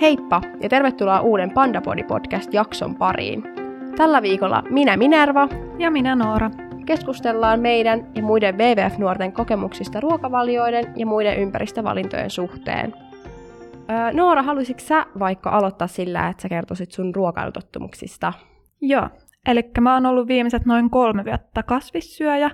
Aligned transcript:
Heippa 0.00 0.42
ja 0.60 0.68
tervetuloa 0.68 1.20
uuden 1.20 1.50
Pandapodi 1.50 2.02
podcast-jakson 2.02 2.94
pariin. 2.94 3.42
Tällä 3.96 4.22
viikolla 4.22 4.62
minä 4.70 4.96
Minerva 4.96 5.48
ja 5.78 5.90
minä 5.90 6.14
Noora 6.14 6.50
keskustellaan 6.86 7.60
meidän 7.60 8.06
ja 8.14 8.22
muiden 8.22 8.58
WWF-nuorten 8.58 9.32
kokemuksista 9.32 10.00
ruokavalioiden 10.00 10.92
ja 10.96 11.06
muiden 11.06 11.38
ympäristövalintojen 11.38 12.30
suhteen. 12.30 12.94
Öö, 13.90 14.12
Noora, 14.12 14.42
haluaisitko 14.42 14.82
sä 14.84 15.06
vaikka 15.18 15.50
aloittaa 15.50 15.88
sillä, 15.88 16.28
että 16.28 16.42
sä 16.42 16.48
kertoisit 16.48 16.92
sun 16.92 17.14
ruokailutottumuksista? 17.14 18.32
Joo, 18.80 19.08
Eli 19.46 19.70
mä 19.80 19.94
oon 19.94 20.06
ollut 20.06 20.28
viimeiset 20.28 20.66
noin 20.66 20.90
kolme 20.90 21.24
vuotta 21.24 21.62
kasvissyöjä. 21.62 22.50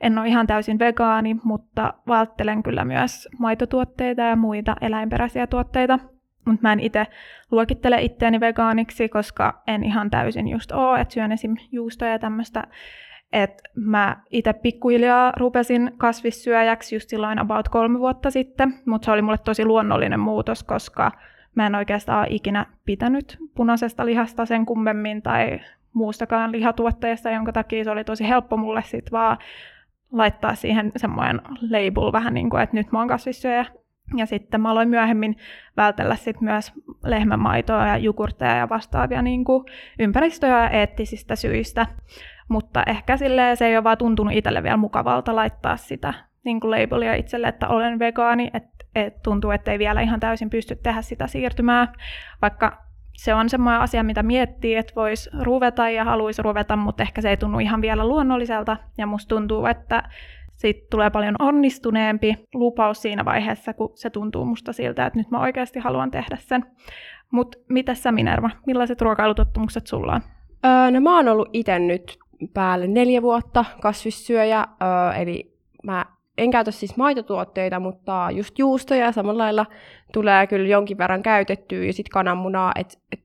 En 0.00 0.18
ole 0.18 0.28
ihan 0.28 0.46
täysin 0.46 0.78
vegaani, 0.78 1.36
mutta 1.44 1.94
välttelen 2.08 2.62
kyllä 2.62 2.84
myös 2.84 3.28
maitotuotteita 3.38 4.22
ja 4.22 4.36
muita 4.36 4.76
eläinperäisiä 4.80 5.46
tuotteita. 5.46 5.98
Mutta 6.44 6.62
mä 6.62 6.72
en 6.72 6.80
itse 6.80 7.06
luokittele 7.50 8.02
itseäni 8.02 8.40
vegaaniksi, 8.40 9.08
koska 9.08 9.62
en 9.66 9.84
ihan 9.84 10.10
täysin 10.10 10.48
just 10.48 10.72
oo, 10.72 10.96
että 10.96 11.14
syön 11.14 11.32
esim. 11.32 11.56
juustoja 11.72 12.12
ja 12.12 12.18
tämmöistä. 12.18 12.64
Että 13.32 13.62
mä 13.74 14.16
itse 14.30 14.52
pikkuhiljaa 14.52 15.32
rupesin 15.36 15.92
kasvissyöjäksi 15.96 16.96
just 16.96 17.08
silloin 17.08 17.38
about 17.38 17.68
kolme 17.68 17.98
vuotta 17.98 18.30
sitten, 18.30 18.74
mutta 18.86 19.04
se 19.04 19.10
oli 19.10 19.22
mulle 19.22 19.38
tosi 19.38 19.64
luonnollinen 19.64 20.20
muutos, 20.20 20.64
koska 20.64 21.10
mä 21.54 21.66
en 21.66 21.74
oikeastaan 21.74 22.26
ikinä 22.30 22.66
pitänyt 22.84 23.38
punaisesta 23.54 24.06
lihasta 24.06 24.46
sen 24.46 24.66
kummemmin 24.66 25.22
tai 25.22 25.60
muustakaan 25.92 26.52
lihatuotteesta, 26.52 27.30
jonka 27.30 27.52
takia 27.52 27.84
se 27.84 27.90
oli 27.90 28.04
tosi 28.04 28.28
helppo 28.28 28.56
mulle 28.56 28.82
sit 28.82 29.12
vaan 29.12 29.38
laittaa 30.12 30.54
siihen 30.54 30.92
semmoinen 30.96 31.40
label 31.70 32.12
vähän 32.12 32.34
niin 32.34 32.50
kuin, 32.50 32.62
että 32.62 32.76
nyt 32.76 32.92
mä 32.92 32.98
oon 32.98 33.08
kasvissyöjä. 33.08 33.66
Ja 34.16 34.26
sitten 34.26 34.60
mä 34.60 34.70
aloin 34.70 34.88
myöhemmin 34.88 35.36
vältellä 35.76 36.16
sit 36.16 36.40
myös 36.40 36.72
lehmämaitoa 37.04 37.86
ja 37.86 37.96
jogurtteja 37.96 38.56
ja 38.56 38.68
vastaavia 38.68 39.22
niin 39.22 39.44
kuin 39.44 39.64
ympäristöä 39.98 40.62
ja 40.62 40.70
eettisistä 40.70 41.36
syistä. 41.36 41.86
Mutta 42.48 42.82
ehkä 42.86 43.16
silleen 43.16 43.56
se 43.56 43.66
ei 43.66 43.76
ole 43.76 43.84
vaan 43.84 43.98
tuntunut 43.98 44.34
itselle 44.34 44.62
vielä 44.62 44.76
mukavalta 44.76 45.36
laittaa 45.36 45.76
sitä 45.76 46.14
niin 46.44 46.60
kuin 46.60 46.70
labelia 46.70 47.14
itselle, 47.14 47.48
että 47.48 47.68
olen 47.68 47.98
vegaani, 47.98 48.50
että 48.54 48.84
et 48.94 49.22
tuntuu, 49.22 49.50
että 49.50 49.72
ei 49.72 49.78
vielä 49.78 50.00
ihan 50.00 50.20
täysin 50.20 50.50
pysty 50.50 50.76
tehdä 50.76 51.02
sitä 51.02 51.26
siirtymää, 51.26 51.92
vaikka 52.42 52.82
se 53.12 53.34
on 53.34 53.48
semmoinen 53.48 53.80
asia, 53.80 54.02
mitä 54.02 54.22
miettii, 54.22 54.74
että 54.74 54.92
voisi 54.96 55.30
ruveta 55.40 55.90
ja 55.90 56.04
haluaisi 56.04 56.42
ruveta, 56.42 56.76
mutta 56.76 57.02
ehkä 57.02 57.20
se 57.20 57.30
ei 57.30 57.36
tunnu 57.36 57.58
ihan 57.58 57.80
vielä 57.82 58.06
luonnolliselta. 58.06 58.76
Ja 58.98 59.06
musta 59.06 59.28
tuntuu, 59.28 59.66
että 59.66 60.02
siitä 60.62 60.86
tulee 60.90 61.10
paljon 61.10 61.34
onnistuneempi 61.38 62.36
lupaus 62.54 63.02
siinä 63.02 63.24
vaiheessa, 63.24 63.74
kun 63.74 63.92
se 63.94 64.10
tuntuu 64.10 64.44
musta 64.44 64.72
siltä, 64.72 65.06
että 65.06 65.18
nyt 65.18 65.30
mä 65.30 65.40
oikeasti 65.40 65.78
haluan 65.78 66.10
tehdä 66.10 66.36
sen. 66.40 66.64
Mutta 67.30 67.58
mitä 67.68 67.94
sä 67.94 68.12
Minerva, 68.12 68.50
millaiset 68.66 69.00
ruokailutottumukset 69.00 69.86
sulla 69.86 70.12
on? 70.12 70.20
Öö, 70.64 70.90
no 70.90 71.00
mä 71.00 71.16
oon 71.16 71.28
ollut 71.28 71.48
itse 71.52 71.78
nyt 71.78 72.18
päälle 72.54 72.86
neljä 72.86 73.22
vuotta 73.22 73.64
kasvissyöjä, 73.80 74.66
öö, 74.82 75.12
eli 75.12 75.52
mä 75.82 76.06
en 76.38 76.50
käytä 76.50 76.70
siis 76.70 76.96
maitotuotteita, 76.96 77.80
mutta 77.80 78.28
just 78.32 78.58
juustoja 78.58 79.12
samalla 79.12 79.42
lailla 79.42 79.66
tulee 80.12 80.46
kyllä 80.46 80.68
jonkin 80.68 80.98
verran 80.98 81.22
käytettyä 81.22 81.84
ja 81.84 81.92
sitten 81.92 82.12
kananmunaa, 82.12 82.72
että 82.76 82.98
et, 83.12 83.20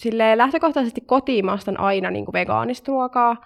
silleen 0.00 0.38
lähtökohtaisesti 0.38 1.00
kotimaasta 1.00 1.72
aina 1.78 2.10
niin 2.10 2.26
vegaanista 2.32 2.92
ruokaa, 2.92 3.36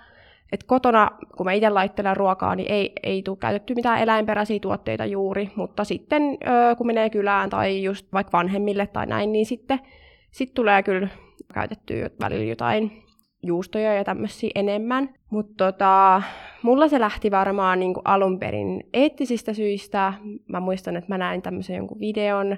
et 0.52 0.64
kotona, 0.64 1.10
kun 1.36 1.46
mä 1.46 1.52
itse 1.52 1.70
laittelen 1.70 2.16
ruokaa, 2.16 2.54
niin 2.54 2.72
ei, 2.72 2.92
ei 3.02 3.22
tule 3.22 3.36
käytetty 3.36 3.74
mitään 3.74 4.00
eläinperäisiä 4.00 4.60
tuotteita 4.60 5.06
juuri, 5.06 5.50
mutta 5.56 5.84
sitten 5.84 6.22
kun 6.78 6.86
menee 6.86 7.10
kylään 7.10 7.50
tai 7.50 7.82
just 7.82 8.06
vaikka 8.12 8.38
vanhemmille 8.38 8.86
tai 8.86 9.06
näin, 9.06 9.32
niin 9.32 9.46
sitten 9.46 9.80
sit 10.30 10.54
tulee 10.54 10.82
kyllä 10.82 11.08
käytettyä 11.54 12.10
välillä 12.20 12.44
jotain 12.44 13.02
juustoja 13.42 13.94
ja 13.94 14.04
tämmöisiä 14.04 14.50
enemmän. 14.54 15.14
Mutta 15.30 15.72
tota, 15.72 16.22
mulla 16.62 16.88
se 16.88 17.00
lähti 17.00 17.30
varmaan 17.30 17.80
niin 17.80 17.94
alun 18.04 18.38
perin 18.38 18.84
eettisistä 18.92 19.52
syistä. 19.52 20.12
Mä 20.48 20.60
muistan, 20.60 20.96
että 20.96 21.14
mä 21.14 21.18
näin 21.18 21.42
tämmöisen 21.42 21.76
jonkun 21.76 22.00
videon, 22.00 22.56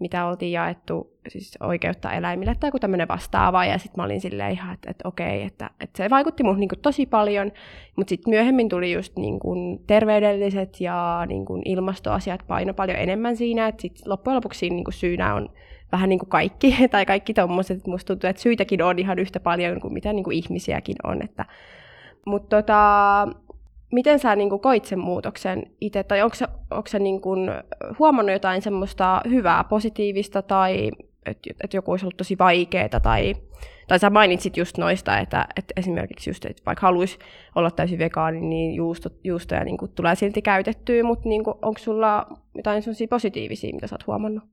mitä 0.00 0.26
oltiin 0.26 0.52
jaettu 0.52 1.16
siis 1.28 1.58
oikeutta 1.60 2.12
eläimille 2.12 2.54
tai 2.60 2.68
joku 2.68 2.78
tämmöinen 2.78 3.08
vastaava, 3.08 3.64
ja 3.64 3.78
sitten 3.78 4.02
mä 4.02 4.04
olin 4.04 4.20
silleen 4.20 4.52
ihan, 4.52 4.74
että, 4.74 4.90
että 4.90 5.08
okei, 5.08 5.42
että, 5.42 5.70
että 5.80 5.96
se 5.96 6.10
vaikutti 6.10 6.42
mun 6.42 6.60
niin 6.60 6.68
tosi 6.82 7.06
paljon, 7.06 7.52
mutta 7.96 8.08
sitten 8.08 8.30
myöhemmin 8.30 8.68
tuli 8.68 8.92
just 8.92 9.16
niin 9.16 9.40
kuin 9.40 9.84
terveydelliset 9.86 10.80
ja 10.80 11.24
niin 11.28 11.44
kuin 11.44 11.62
ilmastoasiat 11.64 12.40
paino 12.46 12.74
paljon 12.74 12.98
enemmän 12.98 13.36
siinä, 13.36 13.68
että 13.68 13.82
sitten 13.82 14.10
loppujen 14.10 14.36
lopuksi 14.36 14.70
niin 14.70 14.84
kuin 14.84 14.94
syynä 14.94 15.34
on 15.34 15.48
vähän 15.92 16.08
niin 16.08 16.18
kuin 16.18 16.30
kaikki, 16.30 16.76
tai 16.90 17.06
kaikki 17.06 17.34
tommoset, 17.34 17.86
musta 17.86 18.06
tuntuu, 18.06 18.30
että 18.30 18.42
syitäkin 18.42 18.82
on 18.82 18.98
ihan 18.98 19.18
yhtä 19.18 19.40
paljon 19.40 19.80
kuin 19.80 19.94
mitä 19.94 20.12
niin 20.12 20.24
kuin 20.24 20.36
ihmisiäkin 20.36 20.96
on, 21.04 21.22
että. 21.24 21.44
Mutta 22.26 22.56
tota, 22.56 23.28
miten 23.92 24.18
sä 24.18 24.36
niin 24.36 24.48
kuin 24.50 24.60
koit 24.60 24.84
sen 24.84 24.98
muutoksen 24.98 25.62
itse, 25.80 26.02
tai 26.02 26.22
onko 26.22 26.34
sä, 26.88 26.98
niin 26.98 27.20
kuin 27.20 27.50
huomannut 27.98 28.32
jotain 28.32 28.62
semmoista 28.62 29.20
hyvää, 29.30 29.64
positiivista, 29.64 30.42
tai 30.42 30.90
että 31.26 31.50
et 31.64 31.74
joku 31.74 31.90
olisi 31.90 32.04
ollut 32.04 32.16
tosi 32.16 32.38
vaikeaa, 32.38 33.00
tai, 33.02 33.34
tai 33.88 33.98
sä 33.98 34.10
mainitsit 34.10 34.56
just 34.56 34.78
noista, 34.78 35.18
että, 35.18 35.46
että 35.56 35.72
esimerkiksi 35.76 36.30
just, 36.30 36.44
että 36.44 36.62
vaikka 36.66 36.86
haluaisi 36.86 37.18
olla 37.54 37.70
täysin 37.70 37.98
vegaani, 37.98 38.40
niin 38.40 38.74
juusto, 38.74 39.08
juustoja 39.24 39.64
niin 39.64 39.78
kuin 39.78 39.92
tulee 39.94 40.14
silti 40.14 40.42
käytettyä, 40.42 41.02
mutta 41.02 41.28
niin 41.28 41.44
kuin, 41.44 41.54
onko 41.62 41.78
sulla 41.78 42.26
jotain 42.54 42.82
positiivisia, 43.10 43.74
mitä 43.74 43.86
sä 43.86 43.94
oot 43.94 44.06
huomannut? 44.06 44.44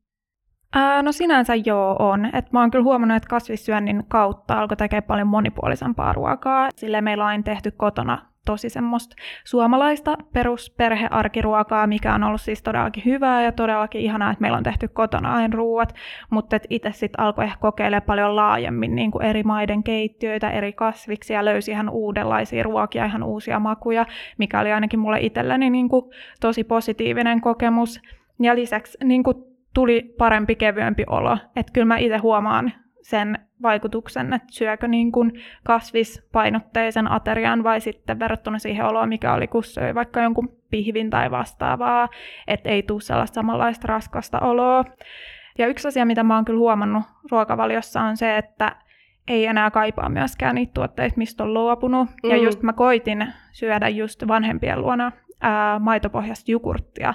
Ää, 0.73 1.01
no 1.01 1.11
sinänsä 1.11 1.55
joo 1.55 1.95
on. 1.99 2.35
Et 2.35 2.51
mä 2.51 2.59
oon 2.59 2.71
kyllä 2.71 2.83
huomannut, 2.83 3.17
että 3.17 3.29
kasvissyönnin 3.29 4.03
kautta 4.07 4.59
alkoi 4.59 4.77
tekemään 4.77 5.03
paljon 5.03 5.27
monipuolisempaa 5.27 6.13
ruokaa. 6.13 6.69
Sille 6.75 7.01
meillä 7.01 7.23
on 7.23 7.29
aina 7.29 7.43
tehty 7.43 7.71
kotona 7.71 8.25
tosi 8.47 8.69
semmoista 8.69 9.15
suomalaista 9.43 10.17
perusperhearkiruokaa, 10.33 11.87
mikä 11.87 12.13
on 12.13 12.23
ollut 12.23 12.41
siis 12.41 12.63
todellakin 12.63 13.05
hyvää 13.05 13.43
ja 13.43 13.51
todellakin 13.51 14.01
ihanaa, 14.01 14.31
että 14.31 14.41
meillä 14.41 14.57
on 14.57 14.63
tehty 14.63 14.87
kotona 14.87 15.33
aina 15.33 15.55
ruuat, 15.55 15.95
mutta 16.29 16.57
itse 16.69 16.91
sitten 16.91 17.19
alkoi 17.23 17.45
ehkä 17.45 17.57
kokeilemaan 17.57 18.07
paljon 18.07 18.35
laajemmin 18.35 18.95
niin 18.95 19.11
kuin 19.11 19.25
eri 19.25 19.43
maiden 19.43 19.83
keittiöitä, 19.83 20.49
eri 20.49 20.73
kasviksia, 20.73 21.45
löysi 21.45 21.71
ihan 21.71 21.89
uudenlaisia 21.89 22.63
ruokia, 22.63 23.05
ihan 23.05 23.23
uusia 23.23 23.59
makuja, 23.59 24.05
mikä 24.37 24.59
oli 24.59 24.71
ainakin 24.71 24.99
mulle 24.99 25.19
itselleni 25.19 25.69
niin 25.69 25.89
kuin 25.89 26.05
tosi 26.41 26.63
positiivinen 26.63 27.41
kokemus. 27.41 28.01
Ja 28.39 28.55
lisäksi 28.55 28.97
niin 29.03 29.23
kuin 29.23 29.37
tuli 29.73 30.15
parempi, 30.17 30.55
kevyempi 30.55 31.03
olo. 31.07 31.37
Että 31.55 31.73
kyllä 31.73 31.85
mä 31.85 31.97
itse 31.97 32.17
huomaan 32.17 32.73
sen 33.07 33.39
vaikutuksen, 33.61 34.33
että 34.33 34.47
syökö 34.51 34.87
niin 34.87 35.11
kuin 35.11 35.31
kasvispainotteisen 35.63 37.11
aterian 37.11 37.63
vai 37.63 37.81
sitten 37.81 38.19
verrattuna 38.19 38.59
siihen 38.59 38.85
oloon, 38.85 39.09
mikä 39.09 39.33
oli, 39.33 39.47
kun 39.47 39.63
söi 39.63 39.95
vaikka 39.95 40.21
jonkun 40.21 40.57
pihvin 40.69 41.09
tai 41.09 41.31
vastaavaa, 41.31 42.09
että 42.47 42.69
ei 42.69 42.83
tule 42.83 43.01
sellaista 43.01 43.35
samanlaista 43.35 43.87
raskasta 43.87 44.39
oloa. 44.39 44.85
Ja 45.57 45.67
yksi 45.67 45.87
asia, 45.87 46.05
mitä 46.05 46.23
mä 46.23 46.35
oon 46.35 46.45
kyllä 46.45 46.59
huomannut 46.59 47.03
ruokavaliossa 47.31 48.01
on 48.01 48.17
se, 48.17 48.37
että 48.37 48.75
ei 49.27 49.45
enää 49.45 49.71
kaipaa 49.71 50.09
myöskään 50.09 50.55
niitä 50.55 50.73
tuotteita, 50.73 51.17
mistä 51.17 51.43
on 51.43 51.53
luopunut. 51.53 52.09
Mm. 52.23 52.29
Ja 52.29 52.37
just 52.37 52.61
mä 52.63 52.73
koitin 52.73 53.33
syödä 53.51 53.87
just 53.87 54.27
vanhempien 54.27 54.81
luona 54.81 55.11
ää, 55.41 55.79
maitopohjasta 55.79 56.51
jogurttia, 56.51 57.13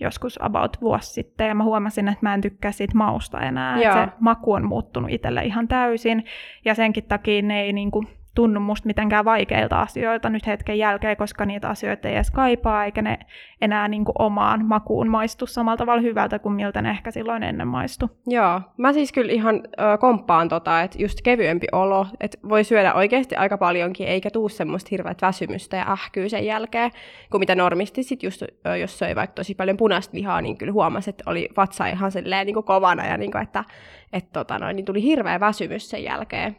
joskus 0.00 0.38
about 0.42 0.76
vuosi 0.80 1.10
sitten, 1.12 1.48
ja 1.48 1.54
mä 1.54 1.64
huomasin, 1.64 2.08
että 2.08 2.18
mä 2.22 2.34
en 2.34 2.40
tykkää 2.40 2.72
siitä 2.72 2.98
mausta 2.98 3.40
enää. 3.40 3.78
Se 4.06 4.12
maku 4.20 4.52
on 4.52 4.64
muuttunut 4.66 5.10
itselle 5.10 5.44
ihan 5.44 5.68
täysin, 5.68 6.24
ja 6.64 6.74
senkin 6.74 7.04
takia 7.04 7.42
ne 7.42 7.60
ei 7.62 7.72
niinku 7.72 8.04
tunnu 8.40 8.60
musta 8.60 8.86
mitenkään 8.86 9.24
vaikeilta 9.24 9.80
asioilta 9.80 10.30
nyt 10.30 10.46
hetken 10.46 10.78
jälkeen, 10.78 11.16
koska 11.16 11.44
niitä 11.44 11.68
asioita 11.68 12.08
ei 12.08 12.14
edes 12.14 12.30
kaipaa, 12.30 12.84
eikä 12.84 13.02
ne 13.02 13.18
enää 13.60 13.88
niin 13.88 14.04
kuin 14.04 14.14
omaan 14.18 14.64
makuun 14.64 15.08
maistu 15.08 15.46
samalla 15.46 15.76
tavalla 15.76 16.02
hyvältä 16.02 16.38
kuin 16.38 16.54
miltä 16.54 16.82
ne 16.82 16.90
ehkä 16.90 17.10
silloin 17.10 17.42
ennen 17.42 17.68
maistu. 17.68 18.10
Joo, 18.26 18.60
mä 18.76 18.92
siis 18.92 19.12
kyllä 19.12 19.32
ihan 19.32 19.54
ö, 19.54 19.98
komppaan 19.98 20.48
tota, 20.48 20.82
että 20.82 21.02
just 21.02 21.18
kevyempi 21.24 21.66
olo, 21.72 22.06
että 22.20 22.38
voi 22.48 22.64
syödä 22.64 22.94
oikeasti 22.94 23.36
aika 23.36 23.58
paljonkin, 23.58 24.06
eikä 24.06 24.30
tuu 24.30 24.48
semmoista 24.48 24.88
hirveät 24.90 25.22
väsymystä 25.22 25.76
ja 25.76 25.92
ähkyy 25.92 26.28
sen 26.28 26.44
jälkeen, 26.44 26.90
kuin 27.30 27.40
mitä 27.40 27.54
normisti 27.54 28.02
sit 28.02 28.22
just, 28.22 28.42
ö, 28.42 28.76
jos 28.76 28.98
söi 28.98 29.16
vaikka 29.16 29.34
tosi 29.34 29.54
paljon 29.54 29.76
punaista 29.76 30.16
lihaa, 30.16 30.40
niin 30.40 30.58
kyllä 30.58 30.72
huomasi, 30.72 31.10
että 31.10 31.24
oli 31.26 31.48
vatsa 31.56 31.86
ihan 31.86 32.12
silleen 32.12 32.46
niin 32.46 32.54
kuin 32.54 32.64
kovana 32.64 33.06
ja 33.06 33.16
niin 33.16 33.32
kuin, 33.32 33.42
että 33.42 33.64
et, 34.12 34.32
tota, 34.32 34.58
noin, 34.58 34.76
niin 34.76 34.84
tuli 34.84 35.02
hirveä 35.02 35.40
väsymys 35.40 35.90
sen 35.90 36.04
jälkeen. 36.04 36.56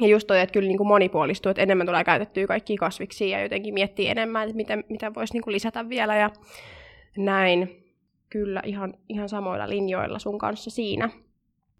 Ja 0.00 0.08
just 0.08 0.26
toi, 0.26 0.40
että 0.40 0.52
kyllä 0.52 0.68
niin 0.68 0.76
kuin 0.76 0.88
monipuolistuu, 0.88 1.50
että 1.50 1.62
enemmän 1.62 1.86
tulee 1.86 2.04
käytettyä 2.04 2.46
kaikkia 2.46 2.76
kasviksia 2.76 3.38
ja 3.38 3.42
jotenkin 3.42 3.74
miettii 3.74 4.08
enemmän, 4.08 4.42
että 4.42 4.56
miten, 4.56 4.84
mitä 4.88 5.14
voisi 5.14 5.32
niin 5.32 5.42
kuin 5.42 5.54
lisätä 5.54 5.88
vielä 5.88 6.16
ja 6.16 6.30
näin. 7.16 7.82
Kyllä 8.30 8.62
ihan, 8.64 8.94
ihan 9.08 9.28
samoilla 9.28 9.68
linjoilla 9.68 10.18
sun 10.18 10.38
kanssa 10.38 10.70
siinä. 10.70 11.10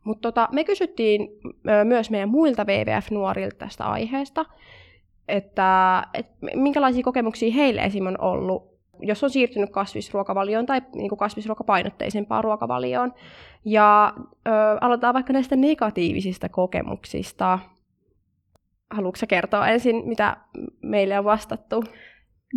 Mutta 0.04 0.22
tota, 0.22 0.48
me 0.52 0.64
kysyttiin 0.64 1.28
myös 1.84 2.10
meidän 2.10 2.28
muilta 2.28 2.64
WWF-nuorilta 2.64 3.56
tästä 3.58 3.84
aiheesta, 3.84 4.44
että 5.28 6.02
et 6.14 6.26
minkälaisia 6.54 7.02
kokemuksia 7.02 7.52
heille 7.52 7.80
esim. 7.80 8.06
on 8.06 8.20
ollut 8.20 8.76
jos 9.00 9.24
on 9.24 9.30
siirtynyt 9.30 9.70
kasvisruokavalioon 9.70 10.66
tai 10.66 10.82
niin 10.94 11.08
kuin 11.08 11.18
kasvisruokapainotteisempaan 11.18 12.44
ruokavalioon. 12.44 13.14
Ja 13.64 14.14
ö, 14.46 14.50
aloitetaan 14.80 15.14
vaikka 15.14 15.32
näistä 15.32 15.56
negatiivisista 15.56 16.48
kokemuksista. 16.48 17.58
Haluatko 18.90 19.26
kertoa 19.28 19.68
ensin, 19.68 20.08
mitä 20.08 20.36
meille 20.82 21.18
on 21.18 21.24
vastattu? 21.24 21.84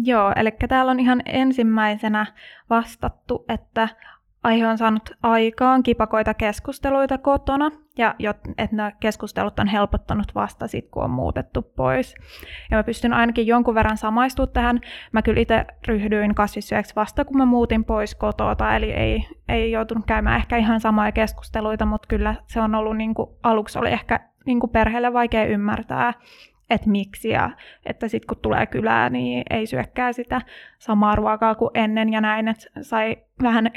Joo, 0.03 0.33
eli 0.35 0.51
täällä 0.69 0.91
on 0.91 0.99
ihan 0.99 1.21
ensimmäisenä 1.25 2.25
vastattu, 2.69 3.45
että 3.49 3.89
aihe 4.44 4.68
on 4.68 4.77
saanut 4.77 5.09
aikaan 5.24 5.83
kipakoita 5.83 6.33
keskusteluita 6.33 7.18
kotona, 7.18 7.71
ja 7.97 8.15
että 8.57 8.75
nämä 8.75 8.91
keskustelut 8.91 9.59
on 9.59 9.68
helpottanut 9.68 10.36
vasta 10.36 10.68
sitten, 10.68 10.91
kun 10.91 11.03
on 11.03 11.09
muutettu 11.09 11.62
pois. 11.62 12.15
Ja 12.71 12.77
mä 12.77 12.83
pystyn 12.83 13.13
ainakin 13.13 13.47
jonkun 13.47 13.75
verran 13.75 13.97
samaistumaan 13.97 14.53
tähän. 14.53 14.81
Mä 15.12 15.21
kyllä 15.21 15.41
itse 15.41 15.65
ryhdyin 15.88 16.36
kasvissyöksi 16.36 16.95
vasta, 16.95 17.25
kun 17.25 17.38
mä 17.38 17.45
muutin 17.45 17.86
pois 17.86 18.15
kotota, 18.15 18.75
eli 18.75 18.91
ei, 18.91 19.27
ei 19.50 19.71
joutunut 19.71 20.06
käymään 20.06 20.38
ehkä 20.38 20.57
ihan 20.57 20.80
samoja 20.80 21.12
keskusteluita, 21.12 21.86
mutta 21.86 22.07
kyllä 22.07 22.36
se 22.47 22.62
on 22.62 22.75
ollut, 22.75 22.97
niin 22.97 23.13
kuin, 23.13 23.30
aluksi 23.44 23.80
oli 23.80 23.89
ehkä 23.89 24.19
niin 24.45 24.59
kuin 24.59 24.69
perheelle 24.69 25.13
vaikea 25.13 25.45
ymmärtää, 25.45 26.13
että 26.69 26.89
miksi 26.89 27.30
ja 27.30 27.50
että 27.86 28.07
sitten 28.07 28.27
kun 28.27 28.38
tulee 28.42 28.66
kylää, 28.66 29.10
niin 29.10 29.44
ei 29.50 29.66
syökkää 29.66 30.13
sitä 30.13 30.42
samaa 30.77 31.16
ruokaa 31.16 31.56
kuin 31.56 31.71
ennen 31.74 32.13
ja 32.13 32.21
näin, 32.21 32.48
että 32.48 32.66
sai 32.81 33.18
vähän 33.44 33.71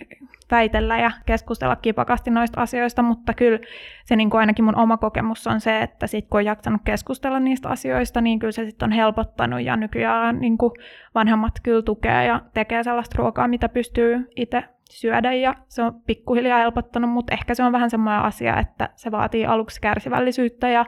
väitellä 0.50 0.98
ja 0.98 1.10
keskustella 1.26 1.76
kipakasti 1.76 2.30
noista 2.30 2.60
asioista, 2.60 3.02
mutta 3.02 3.34
kyllä 3.34 3.58
se 4.04 4.16
niin 4.16 4.30
kuin 4.30 4.40
ainakin 4.40 4.64
mun 4.64 4.76
oma 4.76 4.96
kokemus 4.96 5.46
on 5.46 5.60
se, 5.60 5.82
että 5.82 6.06
sit 6.06 6.26
kun 6.30 6.38
on 6.40 6.44
jaksanut 6.44 6.80
keskustella 6.84 7.40
niistä 7.40 7.68
asioista, 7.68 8.20
niin 8.20 8.38
kyllä 8.38 8.52
se 8.52 8.64
sitten 8.64 8.86
on 8.86 8.92
helpottanut 8.92 9.62
ja 9.62 9.76
nykyään 9.76 10.38
niin 10.40 10.58
kuin 10.58 10.72
vanhemmat 11.14 11.52
kyllä 11.62 11.82
tukee 11.82 12.26
ja 12.26 12.40
tekee 12.54 12.82
sellaista 12.82 13.18
ruokaa, 13.18 13.48
mitä 13.48 13.68
pystyy 13.68 14.30
itse 14.36 14.64
syödä 14.90 15.32
ja 15.32 15.54
se 15.68 15.82
on 15.82 15.94
pikkuhiljaa 16.06 16.58
helpottanut, 16.58 17.10
mutta 17.10 17.34
ehkä 17.34 17.54
se 17.54 17.64
on 17.64 17.72
vähän 17.72 17.90
semmoinen 17.90 18.22
asia, 18.22 18.60
että 18.60 18.88
se 18.94 19.10
vaatii 19.10 19.46
aluksi 19.46 19.80
kärsivällisyyttä 19.80 20.68
ja 20.68 20.86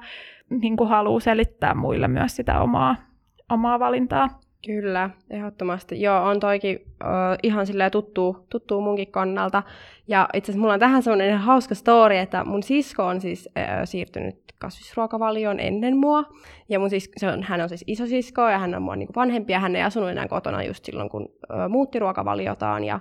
niin 0.51 0.77
kuin 0.77 0.89
haluaa 0.89 1.21
selittää 1.21 1.75
muille 1.75 2.09
myös 2.09 2.37
sitä 2.37 2.61
omaa, 2.61 2.97
omaa 3.51 3.79
valintaa. 3.79 4.29
Kyllä, 4.67 5.11
ehdottomasti. 5.31 6.03
Joo, 6.03 6.25
on 6.25 6.41
toikin 6.41 6.79
uh, 6.87 7.39
ihan 7.43 7.67
silleen 7.67 7.91
tuttu, 7.91 8.47
tuttu 8.51 8.81
munkin 8.81 9.11
kannalta. 9.11 9.63
Ja 10.09 10.29
itse 10.35 10.53
asiassa 10.53 10.61
mulla 10.61 10.75
on 10.75 10.81
tähän 10.81 11.03
sellainen 11.03 11.39
hauska 11.39 11.75
story, 11.75 12.17
että 12.17 12.45
mun 12.45 12.63
sisko 12.63 13.07
on 13.07 13.21
siis 13.21 13.49
uh, 13.59 13.65
siirtynyt 13.85 14.37
kasvisruokavalioon 14.59 15.61
ennen 15.61 15.97
mua. 15.97 16.25
Ja 16.69 16.79
mun 16.79 16.89
sis- 16.89 17.13
se 17.17 17.29
on, 17.29 17.43
hän 17.43 17.61
on 17.61 17.69
siis 17.69 17.85
isosisko 17.87 18.49
ja 18.49 18.59
hän 18.59 18.75
on 18.75 18.83
mua 18.83 18.97
niin 18.97 19.09
vanhempi 19.17 19.53
ja 19.53 19.59
hän 19.59 19.77
ei 19.77 19.83
asunut 19.83 20.11
enää 20.11 20.29
kotona 20.29 20.63
just 20.63 20.85
silloin, 20.85 21.11
kun 21.11 21.23
uh, 21.23 21.69
muutti 21.69 21.99
ruokavaliotaan. 21.99 22.85
Ja 22.85 23.01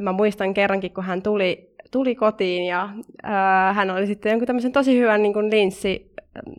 mä 0.00 0.12
muistan 0.12 0.54
kerrankin, 0.54 0.94
kun 0.94 1.04
hän 1.04 1.22
tuli, 1.22 1.73
tuli 1.94 2.14
kotiin 2.14 2.66
ja 2.66 2.88
uh, 2.94 3.74
hän 3.74 3.90
oli 3.90 4.06
sitten 4.06 4.30
jonkun 4.30 4.46
tämmöisen 4.46 4.72
tosi 4.72 4.98
hyvän 4.98 5.22
niin 5.22 5.32
kuin 5.32 5.50
linssi 5.50 6.14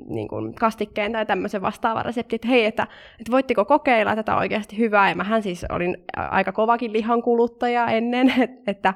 niin 0.07 0.27
kuin 0.27 0.53
kastikkeen 0.53 1.11
tai 1.11 1.25
tämmöisen 1.25 1.61
vastaavan 1.61 2.05
reseptin, 2.05 2.35
että 2.35 2.47
hei, 2.47 2.65
että, 2.65 2.87
että 3.19 3.31
voitteko 3.31 3.65
kokeilla 3.65 4.15
tätä 4.15 4.35
oikeasti 4.35 4.77
hyvää. 4.77 5.09
Ja 5.09 5.15
mähän 5.15 5.43
siis 5.43 5.65
olin 5.69 5.97
aika 6.17 6.51
kovakin 6.51 6.93
lihan 6.93 7.21
kuluttaja 7.21 7.87
ennen, 7.87 8.33
että, 8.67 8.93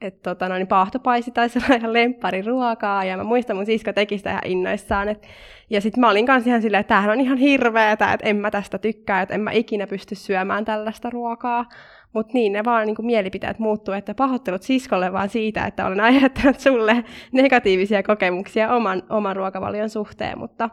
että 0.00 0.30
tota, 0.30 0.48
noin, 0.48 0.66
paahtopaisi 0.66 1.30
taisi 1.30 1.58
olla 1.58 1.76
ihan 1.76 1.92
lemppari 1.92 2.42
ruokaa, 2.42 3.04
ja 3.04 3.16
mä 3.16 3.24
muistan, 3.24 3.56
mun 3.56 3.66
sisko 3.66 3.92
teki 3.92 4.18
sitä 4.18 4.30
ihan 4.30 4.42
innoissaan. 4.44 5.08
Et, 5.08 5.26
ja 5.70 5.80
sitten 5.80 6.00
mä 6.00 6.10
olin 6.10 6.26
kanssa 6.26 6.50
ihan 6.50 6.62
silleen, 6.62 6.80
että 6.80 6.88
tämähän 6.88 7.10
on 7.10 7.20
ihan 7.20 7.38
hirveetä, 7.38 8.12
että 8.12 8.28
en 8.28 8.36
mä 8.36 8.50
tästä 8.50 8.78
tykkää, 8.78 9.22
että 9.22 9.34
en 9.34 9.40
mä 9.40 9.50
ikinä 9.50 9.86
pysty 9.86 10.14
syömään 10.14 10.64
tällaista 10.64 11.10
ruokaa. 11.10 11.64
Mutta 12.12 12.32
niin, 12.34 12.52
ne 12.52 12.64
vaan 12.64 12.86
niin 12.86 12.96
mielipiteet 13.06 13.58
muuttuu, 13.58 13.94
että 13.94 14.14
pahoittelut 14.14 14.62
siskolle 14.62 15.12
vaan 15.12 15.28
siitä, 15.28 15.66
että 15.66 15.86
olen 15.86 16.00
aiheuttanut 16.10 16.60
sulle 16.60 17.04
negatiivisia 17.32 18.02
kokemuksia 18.02 18.74
oman, 18.74 19.02
oman 19.10 19.36
ruokavalion 19.36 19.90
suhteen, 19.90 20.38
mutta 20.38 20.70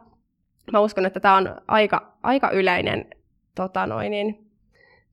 mä 0.74 0.80
uskon, 0.80 1.06
että 1.06 1.20
tämä 1.20 1.36
on 1.36 1.56
aika, 1.68 2.18
aika 2.24 2.50
yleinen 2.50 3.06
tota 3.56 3.88
noin, 3.88 4.12
niin, 4.12 4.46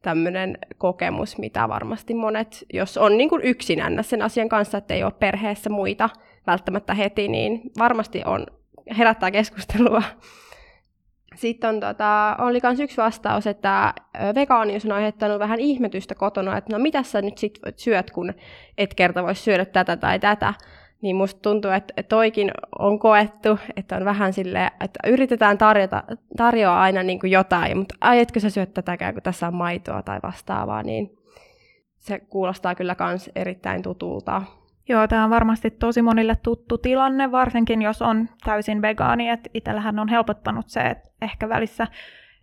tämmöinen 0.03 0.59
kokemus, 0.79 1.39
mitä 1.39 1.69
varmasti 1.69 2.15
monet, 2.15 2.65
jos 2.73 2.99
on 2.99 3.19
niin 3.19 3.29
kuin 3.29 3.43
yksinännä 3.43 4.03
sen 4.03 4.23
asian 4.23 4.49
kanssa, 4.49 4.79
että 4.79 4.95
ei 4.95 5.05
ole 5.05 5.13
perheessä 5.19 5.71
muita 5.71 6.11
välttämättä 6.47 6.95
heti, 6.95 7.29
niin 7.29 7.61
varmasti 7.79 8.23
on, 8.25 8.47
herättää 8.99 9.31
keskustelua 9.31 10.03
sitten 11.35 11.71
on, 11.71 11.81
tota, 11.81 12.37
oli 12.39 12.61
myös 12.63 12.81
yksi 12.81 12.97
vastaus, 12.97 13.47
että 13.47 13.95
vegaanius 14.35 14.85
on 14.85 14.93
aiheuttanut 14.93 15.39
vähän 15.39 15.61
ihmetystä 15.61 16.15
kotona, 16.15 16.57
että 16.57 16.77
no 16.77 16.83
mitä 16.83 17.03
sä 17.03 17.23
nyt 17.23 17.39
sit 17.39 17.59
syöt, 17.77 18.11
kun 18.11 18.35
et 18.79 18.95
kerta 18.95 19.23
voi 19.23 19.35
syödä 19.35 19.65
tätä 19.65 19.97
tai 19.97 20.19
tätä. 20.19 20.55
Niin 21.03 21.17
musta 21.17 21.41
tuntuu, 21.41 21.71
että 21.71 22.03
toikin 22.03 22.51
on 22.79 22.99
koettu, 22.99 23.59
että 23.77 23.97
on 23.97 24.05
vähän 24.05 24.33
silleen, 24.33 24.71
että 24.81 24.99
yritetään 25.07 25.59
tarjota, 25.59 26.03
tarjoa 26.37 26.81
aina 26.81 27.03
niin 27.03 27.21
kuin 27.21 27.31
jotain, 27.31 27.79
mutta 27.79 27.95
ai 28.01 28.21
etkö 28.21 28.41
sä 28.41 28.51
syöt 28.51 28.75
tätäkään, 28.75 29.15
kun 29.15 29.23
tässä 29.23 29.47
on 29.47 29.55
maitoa 29.55 30.03
tai 30.03 30.21
vastaavaa, 30.23 30.83
niin 30.83 31.19
se 31.99 32.19
kuulostaa 32.19 32.75
kyllä 32.75 32.97
myös 33.01 33.31
erittäin 33.35 33.83
tutulta. 33.83 34.43
Joo, 34.93 35.09
tämä 35.09 35.25
on 35.25 35.31
varmasti 35.31 35.71
tosi 35.71 36.03
monille 36.03 36.37
tuttu 36.43 36.79
tilanne, 36.79 37.31
varsinkin 37.31 37.83
jos 37.83 38.03
on 38.03 38.29
täysin 38.45 38.83
vegaani. 38.83 39.29
Itsellähän 39.55 39.99
on 39.99 40.09
helpottanut 40.09 40.69
se, 40.69 40.81
että 40.81 41.11
ehkä 41.23 41.49
välissä 41.49 41.87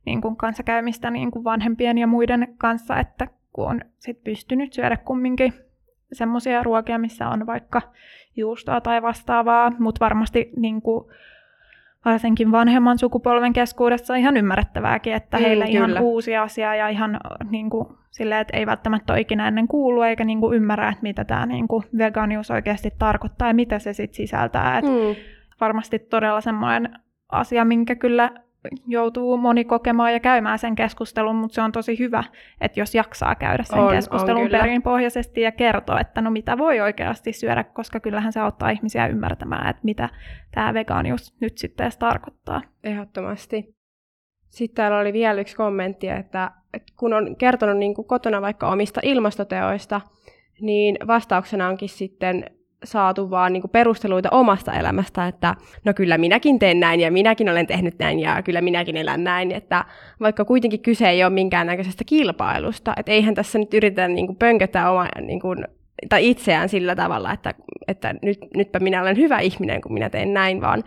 niin 0.05 0.21
kuin 0.21 0.35
kanssakäymistä 0.35 1.11
niin 1.11 1.31
kuin 1.31 1.43
vanhempien 1.43 1.97
ja 1.97 2.07
muiden 2.07 2.55
kanssa, 2.57 2.99
että 2.99 3.27
kun 3.53 3.67
on 3.67 3.81
sit 3.99 4.23
pystynyt 4.23 4.73
syödä 4.73 4.97
kumminkin 4.97 5.53
semmoisia 6.11 6.63
ruokia, 6.63 6.97
missä 6.97 7.27
on 7.27 7.45
vaikka 7.45 7.81
juustoa 8.35 8.81
tai 8.81 9.01
vastaavaa, 9.01 9.71
mutta 9.79 10.05
varmasti 10.05 10.51
niin 10.57 10.81
kuin, 10.81 11.05
varsinkin 12.05 12.51
vanhemman 12.51 12.99
sukupolven 12.99 13.53
keskuudessa 13.53 14.15
ihan 14.15 14.37
ymmärrettävääkin, 14.37 15.13
että 15.13 15.37
mm, 15.37 15.43
heillä 15.43 15.65
kyllä. 15.65 15.77
ihan 15.77 16.03
uusi 16.03 16.37
asia 16.37 16.75
ja 16.75 16.89
ihan 16.89 17.19
niin 17.49 17.69
kuin, 17.69 17.87
silleen, 18.11 18.41
että 18.41 18.57
ei 18.57 18.65
välttämättä 18.65 19.13
ole 19.13 19.21
ikinä 19.21 19.47
ennen 19.47 19.67
kuullut 19.67 20.05
eikä 20.05 20.25
niin 20.25 20.39
kuin, 20.39 20.55
ymmärrä, 20.55 20.89
että 20.89 21.03
mitä 21.03 21.25
tämä 21.25 21.45
niin 21.45 21.67
kuin, 21.67 21.83
veganius 21.97 22.51
oikeasti 22.51 22.91
tarkoittaa 22.99 23.47
ja 23.47 23.53
mitä 23.53 23.79
se 23.79 23.93
sitten 23.93 24.15
sisältää. 24.15 24.77
Et 24.77 24.85
mm. 24.85 25.15
Varmasti 25.61 25.99
todella 25.99 26.41
semmoinen 26.41 26.99
asia, 27.31 27.65
minkä 27.65 27.95
kyllä 27.95 28.31
joutuu 28.87 29.37
moni 29.37 29.65
kokemaan 29.65 30.13
ja 30.13 30.19
käymään 30.19 30.59
sen 30.59 30.75
keskustelun, 30.75 31.35
mutta 31.35 31.55
se 31.55 31.61
on 31.61 31.71
tosi 31.71 31.99
hyvä, 31.99 32.23
että 32.61 32.79
jos 32.79 32.95
jaksaa 32.95 33.35
käydä 33.35 33.63
sen 33.63 33.79
on, 33.79 33.91
keskustelun 33.91 34.43
on 34.43 34.49
perinpohjaisesti 34.49 35.41
ja 35.41 35.51
kertoa, 35.51 35.99
että 35.99 36.21
no 36.21 36.31
mitä 36.31 36.57
voi 36.57 36.79
oikeasti 36.79 37.33
syödä, 37.33 37.63
koska 37.63 37.99
kyllähän 37.99 38.33
se 38.33 38.39
auttaa 38.39 38.69
ihmisiä 38.69 39.07
ymmärtämään, 39.07 39.69
että 39.69 39.81
mitä 39.83 40.09
tämä 40.51 40.73
vegaanius 40.73 41.35
nyt 41.39 41.57
sitten 41.57 41.83
edes 41.83 41.97
tarkoittaa. 41.97 42.61
Ehdottomasti. 42.83 43.75
Sitten 44.49 44.75
täällä 44.75 44.99
oli 44.99 45.13
vielä 45.13 45.41
yksi 45.41 45.55
kommentti, 45.55 46.07
että, 46.07 46.51
että 46.73 46.93
kun 46.97 47.13
on 47.13 47.35
kertonut 47.35 47.77
niin 47.77 47.95
kuin 47.95 48.07
kotona 48.07 48.41
vaikka 48.41 48.71
omista 48.71 49.01
ilmastoteoista, 49.03 50.01
niin 50.61 50.97
vastauksena 51.07 51.67
onkin 51.67 51.89
sitten 51.89 52.58
saatu 52.83 53.29
vaan 53.29 53.53
niin 53.53 53.69
perusteluita 53.71 54.29
omasta 54.31 54.73
elämästä, 54.73 55.27
että 55.27 55.55
no 55.85 55.93
kyllä 55.93 56.17
minäkin 56.17 56.59
teen 56.59 56.79
näin 56.79 56.99
ja 56.99 57.11
minäkin 57.11 57.49
olen 57.49 57.67
tehnyt 57.67 57.99
näin 57.99 58.19
ja 58.19 58.41
kyllä 58.41 58.61
minäkin 58.61 58.97
elän 58.97 59.23
näin, 59.23 59.51
että 59.51 59.85
vaikka 60.19 60.45
kuitenkin 60.45 60.81
kyse 60.81 61.09
ei 61.09 61.23
ole 61.23 61.33
minkäännäköisestä 61.33 62.03
kilpailusta, 62.03 62.93
että 62.97 63.11
eihän 63.11 63.35
tässä 63.35 63.59
nyt 63.59 63.73
yritetä 63.73 64.07
niin 64.07 64.27
kuin 64.27 64.37
pönkötä 64.37 64.91
oma, 64.91 65.07
niin 65.21 65.39
kuin, 65.39 65.65
tai 66.09 66.29
itseään 66.29 66.69
sillä 66.69 66.95
tavalla, 66.95 67.33
että, 67.33 67.53
että 67.87 68.15
nyt, 68.21 68.39
nytpä 68.55 68.79
minä 68.79 69.01
olen 69.01 69.17
hyvä 69.17 69.39
ihminen, 69.39 69.81
kun 69.81 69.93
minä 69.93 70.09
teen 70.09 70.33
näin, 70.33 70.61
vaan 70.61 70.83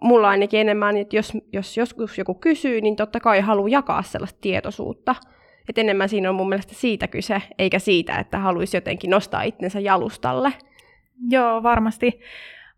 mulla 0.00 0.28
ainakin 0.28 0.60
enemmän, 0.60 0.96
että 0.96 1.16
jos, 1.16 1.32
jos 1.52 1.76
joskus 1.76 2.18
joku 2.18 2.34
kysyy, 2.34 2.80
niin 2.80 2.96
totta 2.96 3.20
kai 3.20 3.40
haluaa 3.40 3.68
jakaa 3.68 4.02
sellaista 4.02 4.38
tietoisuutta, 4.40 5.14
että 5.68 5.80
enemmän 5.80 6.08
siinä 6.08 6.28
on 6.28 6.34
mun 6.34 6.48
mielestä 6.48 6.74
siitä 6.74 7.08
kyse, 7.08 7.42
eikä 7.58 7.78
siitä, 7.78 8.18
että 8.18 8.38
haluaisi 8.38 8.76
jotenkin 8.76 9.10
nostaa 9.10 9.42
itsensä 9.42 9.80
jalustalle. 9.80 10.52
Joo, 11.28 11.62
varmasti. 11.62 12.20